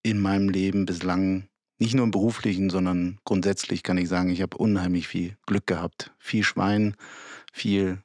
in 0.03 0.20
meinem 0.20 0.48
Leben 0.48 0.87
bislang 0.87 1.48
nicht 1.79 1.94
nur 1.94 2.05
im 2.05 2.11
beruflichen, 2.11 2.68
sondern 2.68 3.18
grundsätzlich 3.24 3.83
kann 3.83 3.96
ich 3.96 4.09
sagen, 4.09 4.31
ich 4.31 4.42
habe 4.42 4.59
unheimlich 4.59 5.09
viel 5.09 5.37
Glück 5.46 5.66
gehabt. 5.66 6.12
Viel 6.18 6.44
Schwein, 6.44 6.94
viel 7.53 8.03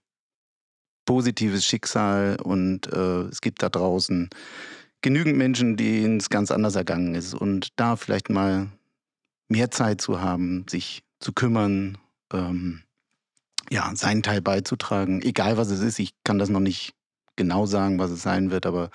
positives 1.06 1.66
Schicksal 1.66 2.38
und 2.42 2.92
äh, 2.92 3.24
es 3.24 3.42
gibt 3.42 3.62
da 3.62 3.70
draußen 3.70 4.30
genügend 5.02 5.38
Menschen, 5.38 5.78
denen 5.78 6.18
es 6.18 6.30
ganz 6.30 6.52
anders 6.52 6.76
ergangen 6.76 7.16
ist. 7.16 7.34
Und 7.34 7.68
da 7.76 7.96
vielleicht 7.96 8.30
mal 8.30 8.70
mehr 9.48 9.72
Zeit 9.72 10.02
zu 10.02 10.22
haben, 10.22 10.66
sich 10.70 11.04
zu 11.20 11.34
kümmern, 11.34 11.98
ähm, 12.34 12.84
ja, 13.70 13.92
seinen 13.96 14.24
Teil 14.24 14.42
beizutragen, 14.42 15.22
egal 15.22 15.58
was 15.58 15.70
es 15.70 15.82
ist. 15.82 16.00
Ich 16.00 16.12
kann 16.24 16.38
das 16.40 16.50
noch 16.50 16.60
nicht 16.60 16.94
genau 17.36 17.66
sagen, 17.66 18.00
was 18.00 18.12
es 18.12 18.22
sein 18.22 18.52
wird, 18.52 18.66
aber 18.66 18.90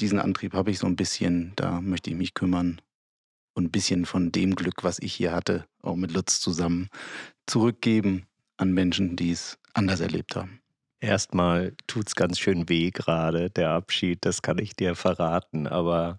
diesen 0.00 0.18
Antrieb 0.18 0.54
habe 0.54 0.70
ich 0.70 0.78
so 0.78 0.86
ein 0.86 0.96
bisschen, 0.96 1.52
da 1.56 1.80
möchte 1.80 2.10
ich 2.10 2.16
mich 2.16 2.34
kümmern 2.34 2.80
und 3.54 3.64
ein 3.64 3.70
bisschen 3.70 4.06
von 4.06 4.30
dem 4.30 4.54
Glück, 4.54 4.84
was 4.84 5.00
ich 5.00 5.12
hier 5.14 5.32
hatte, 5.32 5.66
auch 5.82 5.96
mit 5.96 6.12
Lutz 6.12 6.40
zusammen, 6.40 6.88
zurückgeben 7.46 8.26
an 8.56 8.72
Menschen, 8.72 9.16
die 9.16 9.32
es 9.32 9.58
anders 9.74 10.00
erlebt 10.00 10.36
haben. 10.36 10.60
Erstmal 11.00 11.74
tut 11.86 12.08
es 12.08 12.14
ganz 12.14 12.38
schön 12.38 12.68
weh 12.68 12.90
gerade, 12.90 13.50
der 13.50 13.70
Abschied, 13.70 14.24
das 14.24 14.42
kann 14.42 14.58
ich 14.58 14.74
dir 14.74 14.94
verraten, 14.96 15.66
aber 15.66 16.18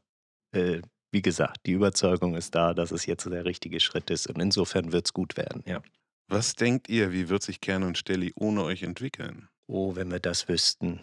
äh, 0.51 0.81
wie 1.11 1.21
gesagt, 1.21 1.65
die 1.65 1.71
Überzeugung 1.73 2.35
ist 2.35 2.55
da, 2.55 2.73
dass 2.73 2.91
es 2.91 3.05
jetzt 3.05 3.25
der 3.25 3.45
richtige 3.45 3.79
Schritt 3.79 4.09
ist 4.09 4.27
und 4.27 4.39
insofern 4.39 4.91
wird 4.91 5.07
es 5.07 5.13
gut 5.13 5.37
werden, 5.37 5.63
ja. 5.65 5.81
Was 6.31 6.53
denkt 6.53 6.89
ihr, 6.89 7.11
wie 7.11 7.27
wird 7.27 7.41
sich 7.41 7.59
Kern 7.59 7.81
und 7.81 7.97
Stelli 7.97 8.33
ohne 8.35 8.63
euch 8.63 8.83
entwickeln? 8.83 9.49
Oh, 9.65 9.95
wenn 9.95 10.11
wir 10.11 10.19
das 10.19 10.47
wüssten, 10.47 10.99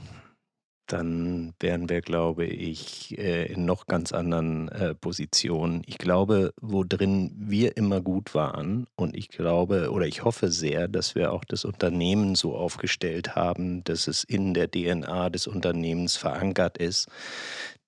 dann 0.87 1.55
wären 1.61 1.89
wir, 1.89 2.01
glaube 2.01 2.47
ich, 2.47 3.19
äh, 3.19 3.47
in 3.53 3.65
noch 3.65 3.87
ganz 3.87 4.13
anderen 4.13 4.69
äh, 4.69 4.95
Positionen. 4.95 5.83
Ich 5.87 5.99
glaube, 5.99 6.55
wo 6.61 6.85
drin 6.85 7.33
wir 7.37 7.77
immer 7.77 8.01
gut 8.01 8.35
waren 8.35 8.87
und 8.97 9.17
ich 9.17 9.29
glaube 9.29 9.91
oder 9.91 10.07
ich 10.07 10.25
hoffe 10.25 10.51
sehr, 10.51 10.89
dass 10.89 11.15
wir 11.15 11.33
auch 11.33 11.45
das 11.45 11.65
Unternehmen 11.65 12.35
so 12.35 12.57
aufgestellt 12.57 13.35
haben, 13.35 13.83
dass 13.85 14.07
es 14.07 14.25
in 14.25 14.55
der 14.55 14.71
DNA 14.71 15.31
des 15.31 15.47
Unternehmens 15.47 16.17
verankert 16.17 16.79
ist, 16.79 17.09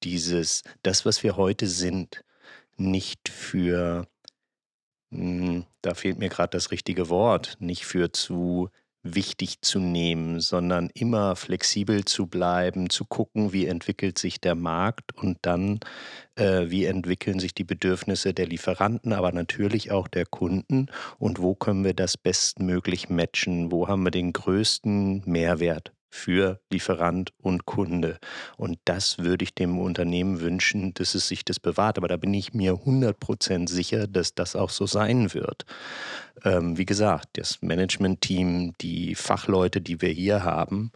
dieses, 0.03 0.63
das, 0.83 1.05
was 1.05 1.23
wir 1.23 1.37
heute 1.37 1.67
sind, 1.67 2.25
nicht 2.77 3.29
für, 3.29 4.07
hm, 5.13 5.65
da 5.83 5.95
fehlt 5.95 6.19
mir 6.19 6.29
gerade 6.29 6.51
das 6.51 6.71
richtige 6.71 7.09
Wort, 7.09 7.57
nicht 7.61 7.85
für 7.85 8.13
zu 8.13 8.71
wichtig 9.15 9.63
zu 9.63 9.81
nehmen, 9.81 10.41
sondern 10.41 10.91
immer 10.95 11.37
flexibel 11.37 12.05
zu 12.05 12.27
bleiben, 12.27 12.91
zu 12.91 13.05
gucken, 13.05 13.53
wie 13.53 13.67
entwickelt 13.67 14.19
sich 14.19 14.41
der 14.41 14.55
Markt 14.55 15.17
und 15.17 15.39
dann, 15.43 15.81
äh, 16.37 16.67
wie 16.69 16.85
entwickeln 16.85 17.39
sich 17.39 17.55
die 17.55 17.65
Bedürfnisse 17.65 18.35
der 18.35 18.47
Lieferanten, 18.47 19.13
aber 19.13 19.33
natürlich 19.33 19.91
auch 19.91 20.09
der 20.09 20.27
Kunden 20.27 20.87
und 21.19 21.41
wo 21.41 21.55
können 21.55 21.85
wir 21.85 21.95
das 21.95 22.17
bestmöglich 22.17 23.09
matchen, 23.09 23.73
wo 23.73 23.89
haben 23.89 24.05
wir 24.05 24.11
den 24.11 24.33
größten 24.33 25.23
Mehrwert 25.27 25.93
für 26.11 26.61
Lieferant 26.71 27.33
und 27.39 27.67
Kunde. 27.67 28.19
Und 28.57 28.79
das 28.85 29.19
würde 29.19 29.45
ich 29.45 29.55
dem 29.55 29.79
Unternehmen 29.79 30.41
wünschen, 30.41 30.95
dass 30.95 31.15
es 31.15 31.29
sich 31.29 31.45
das 31.45 31.61
bewahrt. 31.61 31.99
Aber 31.99 32.09
da 32.09 32.17
bin 32.17 32.33
ich 32.35 32.55
mir 32.55 32.75
100% 32.75 33.69
sicher, 33.69 34.07
dass 34.07 34.35
das 34.35 34.57
auch 34.57 34.71
so 34.71 34.87
sein 34.87 35.35
wird. 35.35 35.67
Ähm, 36.45 36.79
wie 36.79 36.87
gesagt, 36.87 37.29
das 37.35 37.63
Management-Team, 37.63 38.75
die 38.81 39.15
Fachleute, 39.15 39.81
die 39.81 40.01
wir 40.01 40.11
hier 40.11 40.45
haben 40.45 40.93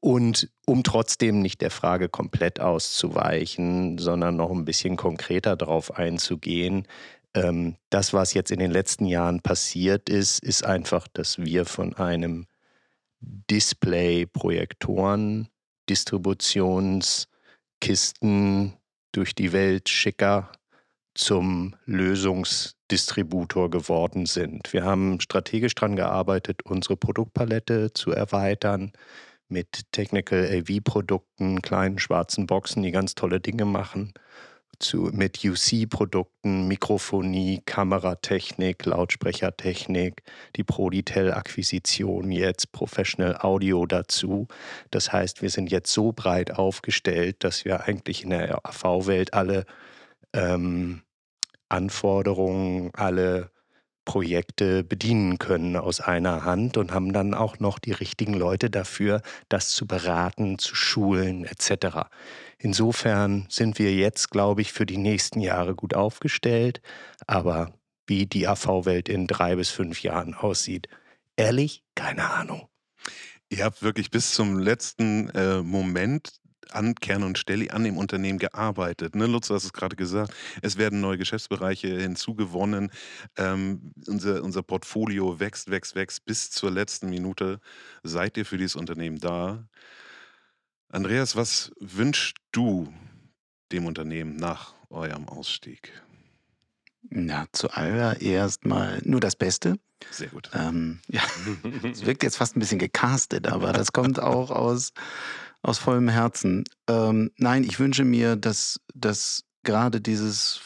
Und 0.00 0.50
um 0.66 0.82
trotzdem 0.82 1.40
nicht 1.40 1.60
der 1.60 1.70
Frage 1.70 2.08
komplett 2.08 2.60
auszuweichen, 2.60 3.98
sondern 3.98 4.36
noch 4.36 4.50
ein 4.50 4.64
bisschen 4.64 4.96
konkreter 4.96 5.56
darauf 5.56 5.96
einzugehen, 5.96 6.88
ähm, 7.34 7.76
das, 7.90 8.12
was 8.12 8.34
jetzt 8.34 8.50
in 8.50 8.58
den 8.58 8.72
letzten 8.72 9.06
Jahren 9.06 9.40
passiert 9.40 10.08
ist, 10.08 10.42
ist 10.42 10.64
einfach, 10.64 11.08
dass 11.08 11.38
wir 11.38 11.64
von 11.66 11.94
einem 11.94 12.46
Display, 13.22 14.26
Projektoren, 14.26 15.48
Distributionskisten 15.88 18.74
durch 19.12 19.34
die 19.34 19.52
Welt 19.52 19.88
schicker 19.88 20.52
zum 21.14 21.74
Lösungsdistributor 21.84 23.70
geworden 23.70 24.26
sind. 24.26 24.72
Wir 24.72 24.84
haben 24.84 25.20
strategisch 25.20 25.74
daran 25.74 25.96
gearbeitet, 25.96 26.62
unsere 26.64 26.96
Produktpalette 26.96 27.92
zu 27.92 28.12
erweitern 28.12 28.92
mit 29.48 29.92
Technical 29.92 30.46
AV-Produkten, 30.46 31.60
kleinen 31.60 31.98
schwarzen 31.98 32.46
Boxen, 32.46 32.82
die 32.82 32.90
ganz 32.90 33.14
tolle 33.14 33.40
Dinge 33.40 33.66
machen 33.66 34.14
zu, 34.82 35.10
mit 35.12 35.44
UC-Produkten, 35.44 36.66
Mikrofonie, 36.66 37.62
Kameratechnik, 37.64 38.84
Lautsprechertechnik, 38.84 40.22
die 40.56 40.64
Proditel-Akquisition 40.64 42.32
jetzt, 42.32 42.72
Professional 42.72 43.38
Audio 43.38 43.86
dazu. 43.86 44.48
Das 44.90 45.12
heißt, 45.12 45.40
wir 45.40 45.50
sind 45.50 45.70
jetzt 45.70 45.92
so 45.92 46.12
breit 46.12 46.52
aufgestellt, 46.52 47.44
dass 47.44 47.64
wir 47.64 47.84
eigentlich 47.84 48.24
in 48.24 48.30
der 48.30 48.58
AV-Welt 48.66 49.32
alle 49.32 49.64
ähm, 50.32 51.02
Anforderungen, 51.68 52.90
alle 52.94 53.51
Projekte 54.04 54.82
bedienen 54.84 55.38
können 55.38 55.76
aus 55.76 56.00
einer 56.00 56.44
Hand 56.44 56.76
und 56.76 56.92
haben 56.92 57.12
dann 57.12 57.34
auch 57.34 57.58
noch 57.60 57.78
die 57.78 57.92
richtigen 57.92 58.34
Leute 58.34 58.70
dafür, 58.70 59.22
das 59.48 59.70
zu 59.70 59.86
beraten, 59.86 60.58
zu 60.58 60.74
schulen 60.74 61.44
etc. 61.44 62.08
Insofern 62.58 63.46
sind 63.48 63.78
wir 63.78 63.94
jetzt, 63.94 64.30
glaube 64.30 64.60
ich, 64.60 64.72
für 64.72 64.86
die 64.86 64.98
nächsten 64.98 65.40
Jahre 65.40 65.74
gut 65.74 65.94
aufgestellt. 65.94 66.80
Aber 67.26 67.74
wie 68.06 68.26
die 68.26 68.48
AV-Welt 68.48 69.08
in 69.08 69.26
drei 69.26 69.56
bis 69.56 69.70
fünf 69.70 70.02
Jahren 70.02 70.34
aussieht, 70.34 70.88
ehrlich, 71.36 71.84
keine 71.94 72.30
Ahnung. 72.30 72.68
Ihr 73.48 73.64
habt 73.64 73.82
wirklich 73.82 74.10
bis 74.10 74.32
zum 74.32 74.58
letzten 74.58 75.28
äh, 75.30 75.62
Moment 75.62 76.40
an 76.70 76.94
Kern 76.94 77.22
und 77.22 77.38
Stelli, 77.38 77.70
an 77.70 77.84
dem 77.84 77.96
Unternehmen 77.96 78.38
gearbeitet. 78.38 79.14
Ne, 79.14 79.26
Lutz, 79.26 79.48
du 79.48 79.54
hast 79.54 79.64
es 79.64 79.72
gerade 79.72 79.96
gesagt, 79.96 80.32
es 80.62 80.76
werden 80.78 81.00
neue 81.00 81.18
Geschäftsbereiche 81.18 81.88
hinzugewonnen. 82.00 82.90
Ähm, 83.36 83.92
unser, 84.06 84.42
unser 84.42 84.62
Portfolio 84.62 85.40
wächst, 85.40 85.70
wächst, 85.70 85.94
wächst 85.94 86.24
bis 86.24 86.50
zur 86.50 86.70
letzten 86.70 87.10
Minute. 87.10 87.60
Seid 88.02 88.36
ihr 88.36 88.46
für 88.46 88.58
dieses 88.58 88.76
Unternehmen 88.76 89.18
da? 89.18 89.66
Andreas, 90.88 91.36
was 91.36 91.72
wünschst 91.80 92.36
du 92.52 92.92
dem 93.72 93.86
Unternehmen 93.86 94.36
nach 94.36 94.74
eurem 94.90 95.28
Ausstieg? 95.28 95.92
Na, 97.08 97.46
zuallererst 97.52 98.64
mal 98.64 99.00
nur 99.04 99.20
das 99.20 99.34
Beste. 99.34 99.78
Sehr 100.10 100.28
gut. 100.28 100.50
Ähm, 100.54 101.00
ja, 101.08 101.22
es 101.90 102.04
wirkt 102.04 102.22
jetzt 102.22 102.36
fast 102.36 102.56
ein 102.56 102.60
bisschen 102.60 102.78
gecastet, 102.78 103.46
aber 103.46 103.72
das 103.72 103.92
kommt 103.92 104.20
auch 104.20 104.50
aus, 104.50 104.92
aus 105.62 105.78
vollem 105.78 106.08
Herzen. 106.08 106.64
Ähm, 106.88 107.30
nein, 107.36 107.64
ich 107.64 107.78
wünsche 107.78 108.04
mir, 108.04 108.36
dass, 108.36 108.80
dass 108.94 109.44
gerade 109.62 110.00
dieses 110.00 110.60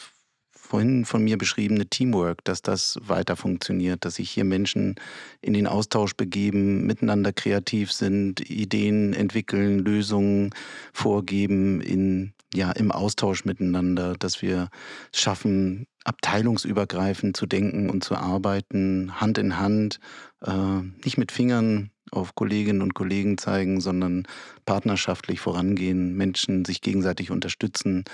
vorhin 0.51 1.05
von 1.05 1.23
mir 1.23 1.37
beschriebene 1.37 1.87
Teamwork, 1.87 2.43
dass 2.43 2.61
das 2.61 2.99
weiter 3.01 3.37
funktioniert, 3.37 4.03
dass 4.03 4.15
sich 4.15 4.29
hier 4.29 4.43
Menschen 4.43 4.95
in 5.39 5.53
den 5.53 5.65
Austausch 5.65 6.13
begeben, 6.15 6.85
miteinander 6.85 7.31
kreativ 7.31 7.93
sind, 7.93 8.41
Ideen 8.49 9.13
entwickeln, 9.13 9.79
Lösungen 9.79 10.49
vorgeben 10.91 11.79
in 11.79 12.33
ja 12.53 12.71
im 12.71 12.91
Austausch 12.91 13.45
miteinander, 13.45 14.15
dass 14.17 14.41
wir 14.41 14.69
es 15.11 15.19
schaffen, 15.19 15.85
abteilungsübergreifend 16.05 17.35
zu 17.35 17.45
denken 17.45 17.89
und 17.89 18.03
zu 18.03 18.15
arbeiten, 18.15 19.19
Hand 19.19 19.37
in 19.37 19.57
Hand, 19.57 19.99
äh, 20.45 20.81
nicht 21.03 21.17
mit 21.17 21.31
Fingern 21.31 21.91
auf 22.11 22.35
Kolleginnen 22.35 22.81
und 22.81 22.93
Kollegen 22.93 23.37
zeigen, 23.37 23.81
sondern 23.81 24.27
partnerschaftlich 24.65 25.39
vorangehen, 25.39 26.15
Menschen 26.15 26.65
sich 26.65 26.81
gegenseitig 26.81 27.31
unterstützen. 27.31 28.05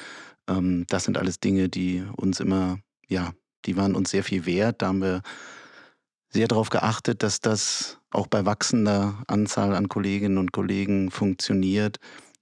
Ähm, 0.48 0.86
das 0.90 1.04
sind 1.06 1.18
alles 1.18 1.40
Dinge, 1.40 1.70
die 1.70 2.04
uns 2.16 2.40
immer, 2.40 2.80
ja, 3.08 3.34
die 3.66 3.78
waren 3.78 3.96
uns 3.96 4.10
sehr 4.10 4.24
viel 4.24 4.46
wert. 4.46 4.82
Da 4.82 4.88
haben 4.88 5.02
wir 5.02 5.22
sehr 6.30 6.48
darauf 6.48 6.70
geachtet, 6.70 7.24
dass 7.24 7.40
das 7.40 8.00
auch 8.12 8.28
bei 8.28 8.46
wachsender 8.46 9.24
Anzahl 9.28 9.76
an 9.76 9.88
Kolleginnen 9.88 10.38
und 10.38 10.52
Kollegen 10.52 11.12
funktioniert. 11.12 12.00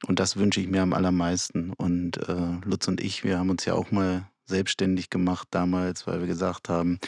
Und 0.08 0.20
das 0.20 0.38
wünsche 0.38 0.62
ich 0.62 0.68
mir 0.68 0.82
am 0.82 0.94
allermeisten. 0.94 1.74
Und 1.74 2.18
äh, 2.28 2.58
Lutz 2.66 2.88
und 2.88 3.02
ich, 3.02 3.24
wir 3.24 3.38
haben 3.38 3.50
uns 3.50 3.66
ja 3.66 3.74
auch 3.74 3.92
mal 3.92 4.28
selbstständig 4.46 5.10
gemacht 5.10 5.48
damals, 5.52 6.08
weil 6.08 6.20
wir 6.20 6.28
gesagt 6.28 6.70
haben, 6.70 7.00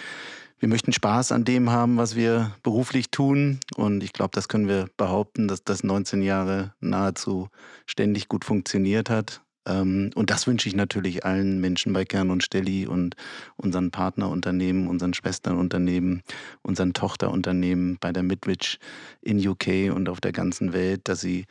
wir 0.63 0.69
möchten 0.69 0.93
Spaß 0.93 1.33
an 1.33 1.43
dem 1.43 1.71
haben, 1.71 1.97
was 1.97 2.15
wir 2.15 2.55
beruflich 2.63 3.11
tun. 3.11 3.59
Und 3.75 4.01
ich 4.01 4.13
glaube, 4.13 4.31
das 4.33 4.47
können 4.47 4.69
wir 4.69 4.87
behaupten, 4.95 5.49
dass 5.49 5.65
das 5.65 5.83
19 5.83 6.21
Jahre 6.21 6.73
nahezu 6.79 7.49
ständig 7.85 8.29
gut 8.29 8.45
funktioniert 8.45 9.09
hat. 9.09 9.41
Ähm, 9.67 10.11
und 10.15 10.29
das 10.29 10.47
wünsche 10.47 10.69
ich 10.69 10.75
natürlich 10.77 11.25
allen 11.25 11.59
Menschen 11.59 11.91
bei 11.91 12.05
Kern 12.05 12.29
und 12.29 12.45
Stelli 12.45 12.87
und 12.87 13.17
unseren 13.57 13.91
Partnerunternehmen, 13.91 14.87
unseren 14.87 15.13
Schwesternunternehmen, 15.13 16.23
unseren 16.61 16.93
Tochterunternehmen 16.93 17.97
bei 17.99 18.13
der 18.13 18.23
Midwich 18.23 18.79
in 19.19 19.45
UK 19.45 19.93
und 19.93 20.07
auf 20.07 20.21
der 20.21 20.31
ganzen 20.31 20.71
Welt, 20.71 21.09
dass 21.09 21.19
sie 21.19 21.45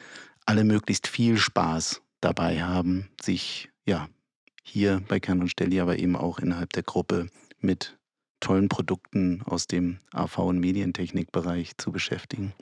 alle 0.46 0.64
möglichst 0.64 1.06
viel 1.06 1.36
Spaß 1.36 2.00
dabei 2.22 2.62
haben, 2.62 3.10
sich 3.20 3.68
ja 3.84 4.08
hier 4.62 5.02
bei 5.06 5.20
Kern 5.20 5.42
und 5.42 5.50
Stelli, 5.50 5.80
aber 5.80 5.98
eben 5.98 6.16
auch 6.16 6.38
innerhalb 6.38 6.72
der 6.72 6.82
Gruppe 6.82 7.26
mit 7.60 7.98
tollen 8.42 8.68
Produkten 8.68 9.40
aus 9.42 9.66
dem 9.66 9.98
AV- 10.12 10.46
und 10.46 10.58
Medientechnikbereich 10.58 11.72
zu 11.78 11.92
beschäftigen. 11.92 12.52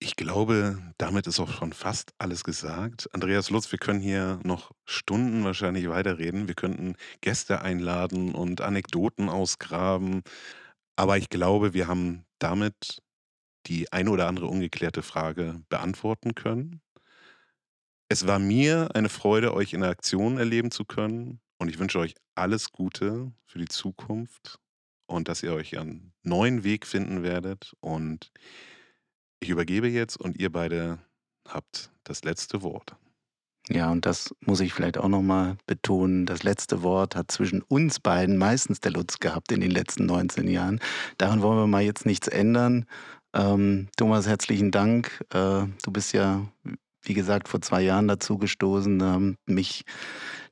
Ich 0.00 0.16
glaube, 0.16 0.78
damit 0.98 1.28
ist 1.28 1.38
auch 1.38 1.48
schon 1.48 1.72
fast 1.72 2.12
alles 2.18 2.42
gesagt. 2.42 3.08
Andreas 3.14 3.50
Lutz, 3.50 3.70
wir 3.70 3.78
können 3.78 4.00
hier 4.00 4.40
noch 4.42 4.72
Stunden 4.84 5.44
wahrscheinlich 5.44 5.88
weiterreden. 5.88 6.48
Wir 6.48 6.56
könnten 6.56 6.96
Gäste 7.20 7.62
einladen 7.62 8.34
und 8.34 8.60
Anekdoten 8.60 9.28
ausgraben. 9.28 10.22
Aber 10.96 11.18
ich 11.18 11.30
glaube, 11.30 11.72
wir 11.72 11.86
haben 11.86 12.24
damit 12.40 13.00
die 13.68 13.92
eine 13.92 14.10
oder 14.10 14.26
andere 14.26 14.46
ungeklärte 14.46 15.02
Frage 15.02 15.62
beantworten 15.68 16.34
können. 16.34 16.80
Es 18.08 18.26
war 18.26 18.40
mir 18.40 18.90
eine 18.94 19.08
Freude, 19.08 19.54
euch 19.54 19.72
in 19.72 19.82
der 19.82 19.90
Aktion 19.90 20.36
erleben 20.36 20.72
zu 20.72 20.84
können. 20.84 21.40
Und 21.58 21.68
ich 21.68 21.78
wünsche 21.78 22.00
euch 22.00 22.16
alles 22.34 22.72
Gute 22.72 23.32
für 23.46 23.60
die 23.60 23.68
Zukunft 23.68 24.58
und 25.06 25.28
dass 25.28 25.42
ihr 25.42 25.52
euch 25.52 25.78
einen 25.78 26.12
neuen 26.22 26.64
Weg 26.64 26.86
finden 26.86 27.22
werdet. 27.22 27.74
Und 27.80 28.32
ich 29.40 29.50
übergebe 29.50 29.88
jetzt 29.88 30.16
und 30.16 30.38
ihr 30.38 30.50
beide 30.50 30.98
habt 31.48 31.90
das 32.04 32.24
letzte 32.24 32.62
Wort. 32.62 32.96
Ja, 33.68 33.90
und 33.92 34.06
das 34.06 34.34
muss 34.40 34.60
ich 34.60 34.74
vielleicht 34.74 34.98
auch 34.98 35.08
nochmal 35.08 35.56
betonen. 35.66 36.26
Das 36.26 36.42
letzte 36.42 36.82
Wort 36.82 37.14
hat 37.14 37.30
zwischen 37.30 37.62
uns 37.62 38.00
beiden 38.00 38.36
meistens 38.36 38.80
der 38.80 38.90
Lutz 38.92 39.20
gehabt 39.20 39.52
in 39.52 39.60
den 39.60 39.70
letzten 39.70 40.06
19 40.06 40.48
Jahren. 40.48 40.80
Daran 41.18 41.42
wollen 41.42 41.58
wir 41.58 41.66
mal 41.68 41.82
jetzt 41.82 42.04
nichts 42.04 42.26
ändern. 42.26 42.86
Ähm, 43.34 43.88
Thomas, 43.96 44.26
herzlichen 44.26 44.72
Dank. 44.72 45.24
Äh, 45.30 45.66
du 45.82 45.90
bist 45.92 46.12
ja, 46.12 46.46
wie 47.02 47.14
gesagt, 47.14 47.48
vor 47.48 47.60
zwei 47.60 47.82
Jahren 47.82 48.08
dazu 48.08 48.38
gestoßen. 48.38 48.98
Da 48.98 49.12
haben 49.12 49.36
mich 49.46 49.84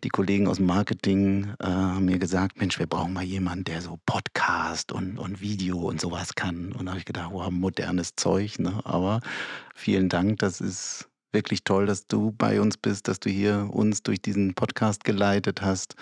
die 0.05 0.09
Kollegen 0.09 0.49
aus 0.49 0.57
dem 0.57 0.67
Marketing 0.67 1.53
äh, 1.59 1.67
haben 1.67 2.07
mir 2.07 2.19
gesagt, 2.19 2.59
Mensch, 2.59 2.79
wir 2.79 2.87
brauchen 2.87 3.13
mal 3.13 3.25
jemanden, 3.25 3.65
der 3.65 3.83
so 3.83 3.99
Podcast 4.07 4.93
und, 4.93 5.19
und 5.19 5.41
Video 5.41 5.79
und 5.79 6.01
sowas 6.01 6.35
kann. 6.35 6.73
Und 6.73 6.87
da 6.87 6.93
habe 6.93 6.99
ich 6.99 7.05
gedacht, 7.05 7.31
wow, 7.33 7.51
modernes 7.51 8.17
Zeug. 8.17 8.59
Ne? 8.59 8.81
Aber 8.85 9.21
vielen 9.75 10.09
Dank, 10.09 10.39
das 10.41 10.61
ist 10.61 11.09
wirklich 11.33 11.65
toll, 11.65 11.87
dass 11.87 12.07
du 12.07 12.33
bei 12.33 12.61
uns 12.61 12.77
bist, 12.77 13.09
dass 13.09 13.21
du 13.21 13.31
hier 13.31 13.69
uns 13.71 14.03
durch 14.03 14.21
diesen 14.21 14.55
Podcast 14.55 15.05
geleitet 15.05 15.63
hast. 15.63 15.95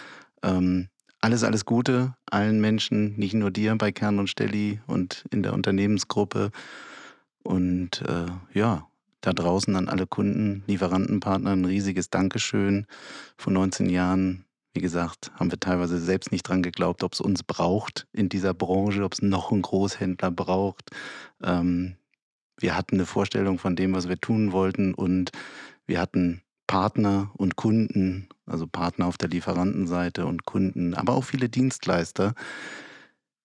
Ähm, 0.42 0.88
alles, 1.20 1.42
alles 1.42 1.64
Gute 1.64 2.14
allen 2.30 2.60
Menschen, 2.60 3.16
nicht 3.16 3.34
nur 3.34 3.50
dir 3.50 3.76
bei 3.76 3.92
Kern 3.92 4.18
und 4.18 4.28
Stelli 4.28 4.80
und 4.86 5.24
in 5.30 5.42
der 5.42 5.52
Unternehmensgruppe. 5.52 6.50
Und 7.42 8.02
äh, 8.02 8.26
ja, 8.54 8.87
da 9.20 9.32
draußen 9.32 9.74
an 9.76 9.88
alle 9.88 10.06
Kunden, 10.06 10.62
Lieferantenpartner 10.66 11.52
ein 11.52 11.64
riesiges 11.64 12.10
Dankeschön. 12.10 12.86
Vor 13.36 13.52
19 13.52 13.90
Jahren, 13.90 14.44
wie 14.74 14.80
gesagt, 14.80 15.32
haben 15.34 15.50
wir 15.50 15.58
teilweise 15.58 15.98
selbst 15.98 16.30
nicht 16.30 16.44
dran 16.44 16.62
geglaubt, 16.62 17.02
ob 17.02 17.14
es 17.14 17.20
uns 17.20 17.42
braucht 17.42 18.06
in 18.12 18.28
dieser 18.28 18.54
Branche, 18.54 19.02
ob 19.04 19.14
es 19.14 19.22
noch 19.22 19.50
einen 19.50 19.62
Großhändler 19.62 20.30
braucht. 20.30 20.90
Ähm, 21.42 21.96
wir 22.60 22.76
hatten 22.76 22.96
eine 22.96 23.06
Vorstellung 23.06 23.58
von 23.58 23.76
dem, 23.76 23.94
was 23.94 24.08
wir 24.08 24.20
tun 24.20 24.52
wollten 24.52 24.94
und 24.94 25.32
wir 25.86 26.00
hatten 26.00 26.42
Partner 26.66 27.30
und 27.36 27.56
Kunden, 27.56 28.28
also 28.46 28.66
Partner 28.66 29.06
auf 29.06 29.16
der 29.16 29.30
Lieferantenseite 29.30 30.26
und 30.26 30.44
Kunden, 30.44 30.94
aber 30.94 31.14
auch 31.14 31.24
viele 31.24 31.48
Dienstleister, 31.48 32.34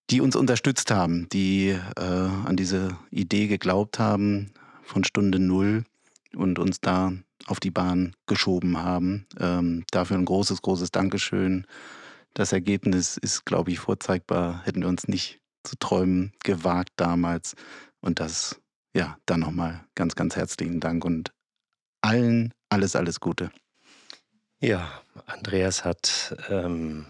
die 0.09 0.19
uns 0.21 0.35
unterstützt 0.35 0.91
haben, 0.91 1.27
die 1.31 1.69
äh, 1.69 2.01
an 2.01 2.55
diese 2.57 2.97
Idee 3.09 3.47
geglaubt 3.47 3.97
haben, 3.97 4.51
von 4.93 5.03
Stunde 5.03 5.39
Null. 5.39 5.83
und 6.35 6.57
uns 6.57 6.79
da 6.79 7.13
auf 7.45 7.59
die 7.59 7.71
Bahn 7.71 8.15
geschoben 8.25 8.77
haben. 8.77 9.27
Ähm, 9.39 9.83
dafür 9.91 10.17
ein 10.17 10.25
großes, 10.25 10.61
großes 10.61 10.91
Dankeschön. 10.91 11.67
Das 12.33 12.53
Ergebnis 12.53 13.17
ist, 13.17 13.45
glaube 13.45 13.71
ich, 13.71 13.79
vorzeigbar. 13.79 14.65
Hätten 14.65 14.81
wir 14.81 14.87
uns 14.87 15.07
nicht 15.07 15.39
zu 15.63 15.75
träumen 15.77 16.31
gewagt 16.43 16.93
damals. 16.95 17.55
Und 18.01 18.19
das, 18.19 18.59
ja, 18.95 19.17
dann 19.25 19.41
nochmal 19.41 19.83
ganz, 19.95 20.15
ganz 20.15 20.35
herzlichen 20.35 20.79
Dank 20.79 21.05
und 21.05 21.31
allen 22.01 22.53
alles, 22.69 22.95
alles 22.95 23.19
Gute. 23.19 23.51
Ja, 24.59 24.89
Andreas 25.27 25.85
hat 25.85 26.35
ähm, 26.49 27.05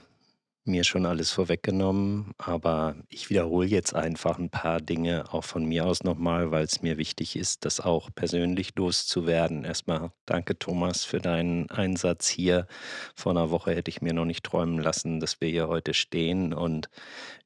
mir 0.66 0.84
schon 0.84 1.06
alles 1.06 1.32
vorweggenommen, 1.32 2.34
aber 2.38 2.96
ich 3.10 3.30
wiederhole 3.30 3.68
jetzt 3.68 3.94
einfach 3.94 4.40
ein 4.40 4.50
paar 4.50 4.80
Dinge 4.80 5.26
auch 5.34 5.44
von 5.44 5.66
mir 5.66 5.86
aus 5.86 6.04
nochmal, 6.04 6.52
weil 6.52 6.64
es 6.64 6.82
mir 6.82 6.98
wichtig 6.98 7.36
ist, 7.36 7.66
das 7.66 7.80
auch 7.82 8.10
persönlich 8.16 8.76
loszuwerden. 8.76 9.66
Erstmal 9.66 10.12
danke 10.26 10.58
Thomas 10.58 11.04
für 11.04 11.20
deinen 11.20 11.70
Einsatz 11.70 12.28
hier. 12.28 12.68
Vor 13.16 13.34
einer 13.34 13.50
Woche 13.50 13.76
hätte 13.76 13.90
ich 13.90 14.02
mir 14.02 14.14
noch 14.14 14.26
nicht 14.26 14.46
träumen 14.46 14.80
lassen, 14.80 15.20
dass 15.20 15.42
wir 15.42 15.50
hier 15.50 15.68
heute 15.68 15.94
stehen 15.94 16.54
und 16.54 16.90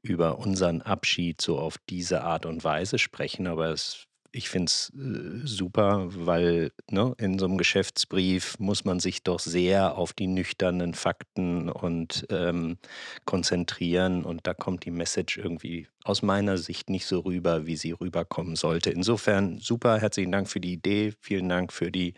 über 0.01 0.37
unseren 0.37 0.81
Abschied 0.81 1.41
so 1.41 1.59
auf 1.59 1.77
diese 1.89 2.23
Art 2.23 2.45
und 2.45 2.63
Weise 2.63 2.99
sprechen, 2.99 3.47
aber 3.47 3.69
es 3.69 4.06
ich 4.37 4.49
finde 4.49 4.65
es 4.65 4.91
äh, 4.95 5.45
super, 5.45 6.05
weil 6.09 6.71
ne, 6.91 7.15
in 7.17 7.39
so 7.39 7.45
einem 7.45 7.57
Geschäftsbrief 7.57 8.59
muss 8.59 8.85
man 8.85 8.99
sich 8.99 9.23
doch 9.23 9.39
sehr 9.39 9.97
auf 9.97 10.13
die 10.13 10.27
nüchternen 10.27 10.93
Fakten 10.93 11.69
und 11.69 12.27
ähm, 12.29 12.77
konzentrieren 13.25 14.23
und 14.23 14.45
da 14.45 14.53
kommt 14.53 14.85
die 14.85 14.91
Message 14.91 15.37
irgendwie 15.37 15.87
aus 16.07 16.21
meiner 16.21 16.57
Sicht 16.57 16.89
nicht 16.89 17.05
so 17.05 17.19
rüber, 17.19 17.65
wie 17.65 17.75
sie 17.75 17.91
rüberkommen 17.91 18.55
sollte. 18.55 18.89
Insofern 18.89 19.59
super, 19.59 19.99
herzlichen 19.99 20.31
Dank 20.31 20.47
für 20.47 20.59
die 20.59 20.73
Idee, 20.73 21.13
vielen 21.19 21.49
Dank 21.49 21.73
für 21.73 21.91
die 21.91 22.13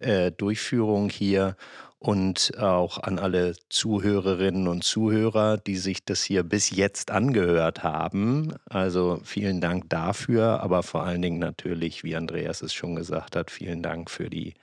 äh, 0.00 0.32
Durchführung 0.32 1.10
hier 1.10 1.56
und 1.98 2.52
auch 2.58 2.98
an 2.98 3.18
alle 3.18 3.54
Zuhörerinnen 3.70 4.68
und 4.68 4.84
Zuhörer, 4.84 5.56
die 5.56 5.76
sich 5.76 6.04
das 6.04 6.22
hier 6.22 6.44
bis 6.44 6.70
jetzt 6.70 7.10
angehört 7.10 7.82
haben. 7.82 8.54
Also 8.70 9.20
vielen 9.24 9.60
Dank 9.60 9.90
dafür, 9.90 10.60
aber 10.60 10.82
vor 10.82 11.02
allen 11.02 11.22
Dingen 11.22 11.40
natürlich, 11.40 12.04
wie 12.04 12.14
Andreas 12.14 12.62
es 12.62 12.72
schon 12.72 12.94
gesagt 12.94 13.34
hat, 13.34 13.50
vielen 13.50 13.82
Dank 13.82 14.10
für 14.10 14.30
die 14.30 14.54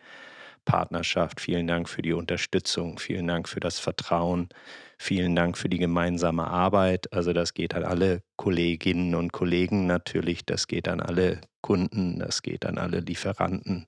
Partnerschaft, 0.63 1.41
vielen 1.41 1.67
Dank 1.67 1.89
für 1.89 2.01
die 2.01 2.13
Unterstützung, 2.13 2.99
vielen 2.99 3.27
Dank 3.27 3.49
für 3.49 3.59
das 3.59 3.79
Vertrauen, 3.79 4.49
vielen 4.97 5.35
Dank 5.35 5.57
für 5.57 5.69
die 5.69 5.77
gemeinsame 5.77 6.47
Arbeit. 6.47 7.11
Also 7.13 7.33
das 7.33 7.53
geht 7.53 7.73
an 7.73 7.83
alle 7.83 8.21
Kolleginnen 8.35 9.15
und 9.15 9.31
Kollegen 9.31 9.85
natürlich, 9.87 10.45
das 10.45 10.67
geht 10.67 10.87
an 10.87 11.01
alle 11.01 11.41
Kunden, 11.61 12.19
das 12.19 12.41
geht 12.41 12.65
an 12.65 12.77
alle 12.77 12.99
Lieferanten. 12.99 13.85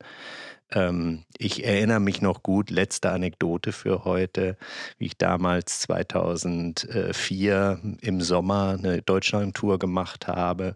Ähm, 0.71 1.23
ich 1.37 1.63
erinnere 1.65 1.99
mich 1.99 2.21
noch 2.21 2.43
gut, 2.43 2.69
letzte 2.69 3.11
Anekdote 3.11 3.71
für 3.71 4.03
heute, 4.03 4.57
wie 4.97 5.05
ich 5.05 5.17
damals 5.17 5.79
2004 5.81 7.79
im 8.01 8.21
Sommer 8.21 8.77
eine 8.77 9.01
Deutschland-Tour 9.01 9.79
gemacht 9.79 10.27
habe 10.27 10.75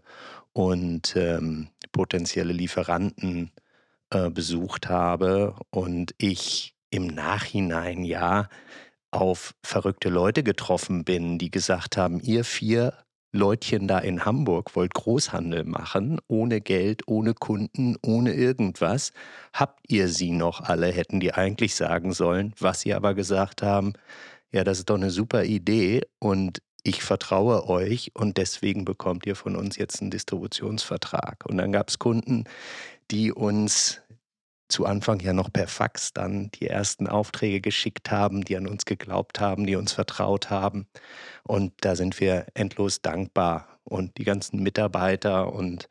und 0.52 1.14
ähm, 1.16 1.68
potenzielle 1.92 2.52
Lieferanten 2.52 3.50
äh, 4.10 4.30
besucht 4.30 4.88
habe 4.88 5.56
und 5.70 6.14
ich 6.18 6.74
im 6.90 7.06
Nachhinein 7.06 8.04
ja 8.04 8.48
auf 9.12 9.54
verrückte 9.62 10.08
Leute 10.08 10.42
getroffen 10.42 11.04
bin, 11.04 11.38
die 11.38 11.50
gesagt 11.50 11.96
haben, 11.96 12.20
ihr 12.20 12.44
vier 12.44 12.94
Leutchen 13.34 13.88
da 13.88 13.98
in 13.98 14.26
Hamburg 14.26 14.76
wollt 14.76 14.92
Großhandel 14.92 15.64
machen, 15.64 16.20
ohne 16.28 16.60
Geld, 16.60 17.02
ohne 17.06 17.32
Kunden, 17.32 17.96
ohne 18.02 18.34
irgendwas. 18.34 19.12
Habt 19.54 19.90
ihr 19.90 20.08
sie 20.08 20.32
noch 20.32 20.60
alle, 20.60 20.88
hätten 20.88 21.18
die 21.18 21.32
eigentlich 21.32 21.74
sagen 21.74 22.12
sollen, 22.12 22.52
was 22.58 22.82
sie 22.82 22.92
aber 22.92 23.14
gesagt 23.14 23.62
haben, 23.62 23.94
ja, 24.52 24.64
das 24.64 24.80
ist 24.80 24.90
doch 24.90 24.96
eine 24.96 25.10
super 25.10 25.44
Idee 25.44 26.02
und 26.18 26.60
ich 26.84 27.02
vertraue 27.02 27.68
euch 27.68 28.10
und 28.14 28.36
deswegen 28.36 28.84
bekommt 28.84 29.24
ihr 29.24 29.36
von 29.36 29.56
uns 29.56 29.76
jetzt 29.76 30.02
einen 30.02 30.10
Distributionsvertrag. 30.10 31.46
Und 31.46 31.56
dann 31.56 31.72
gab 31.72 31.88
es 31.88 31.98
Kunden, 31.98 32.44
die 33.10 33.32
uns 33.32 34.02
zu 34.72 34.86
Anfang 34.86 35.20
ja 35.20 35.32
noch 35.32 35.52
per 35.52 35.68
Fax 35.68 36.12
dann 36.12 36.50
die 36.52 36.68
ersten 36.68 37.06
Aufträge 37.06 37.60
geschickt 37.60 38.10
haben, 38.10 38.42
die 38.44 38.56
an 38.56 38.66
uns 38.66 38.84
geglaubt 38.84 39.40
haben, 39.40 39.66
die 39.66 39.76
uns 39.76 39.92
vertraut 39.92 40.50
haben. 40.50 40.86
Und 41.44 41.72
da 41.82 41.94
sind 41.96 42.18
wir 42.20 42.46
endlos 42.54 43.02
dankbar. 43.02 43.68
Und 43.84 44.16
die 44.18 44.24
ganzen 44.24 44.62
Mitarbeiter 44.62 45.52
und 45.52 45.88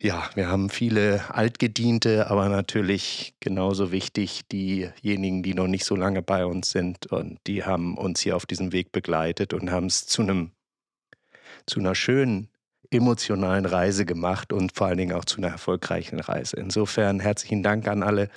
ja, 0.00 0.28
wir 0.34 0.48
haben 0.48 0.68
viele 0.68 1.34
Altgediente, 1.34 2.28
aber 2.30 2.48
natürlich 2.50 3.34
genauso 3.40 3.92
wichtig 3.92 4.46
diejenigen, 4.48 5.42
die 5.42 5.54
noch 5.54 5.68
nicht 5.68 5.84
so 5.86 5.96
lange 5.96 6.20
bei 6.22 6.44
uns 6.44 6.70
sind. 6.70 7.06
Und 7.06 7.38
die 7.46 7.64
haben 7.64 7.96
uns 7.96 8.20
hier 8.20 8.36
auf 8.36 8.44
diesem 8.44 8.72
Weg 8.72 8.92
begleitet 8.92 9.54
und 9.54 9.70
haben 9.70 9.86
es 9.86 10.06
zu 10.06 10.22
einem 10.22 10.52
zu 11.66 11.80
einer 11.80 11.94
schönen 11.94 12.48
emotionalen 12.90 13.66
Reise 13.66 14.04
gemacht 14.04 14.52
und 14.52 14.74
vor 14.74 14.88
allen 14.88 14.98
Dingen 14.98 15.16
auch 15.16 15.24
zu 15.24 15.38
einer 15.38 15.48
erfolgreichen 15.48 16.20
Reise. 16.20 16.56
Insofern 16.56 17.20
herzlichen 17.20 17.62
Dank 17.62 17.88
an 17.88 18.02
alle 18.02 18.28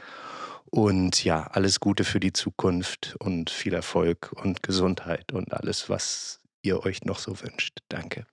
und 0.71 1.23
ja, 1.23 1.47
alles 1.51 1.79
Gute 1.79 2.03
für 2.03 2.19
die 2.19 2.33
Zukunft 2.33 3.15
und 3.19 3.49
viel 3.49 3.73
Erfolg 3.73 4.31
und 4.43 4.63
Gesundheit 4.63 5.31
und 5.31 5.53
alles, 5.53 5.89
was 5.89 6.41
ihr 6.61 6.85
euch 6.85 7.03
noch 7.03 7.19
so 7.19 7.41
wünscht. 7.41 7.79
Danke. 7.89 8.25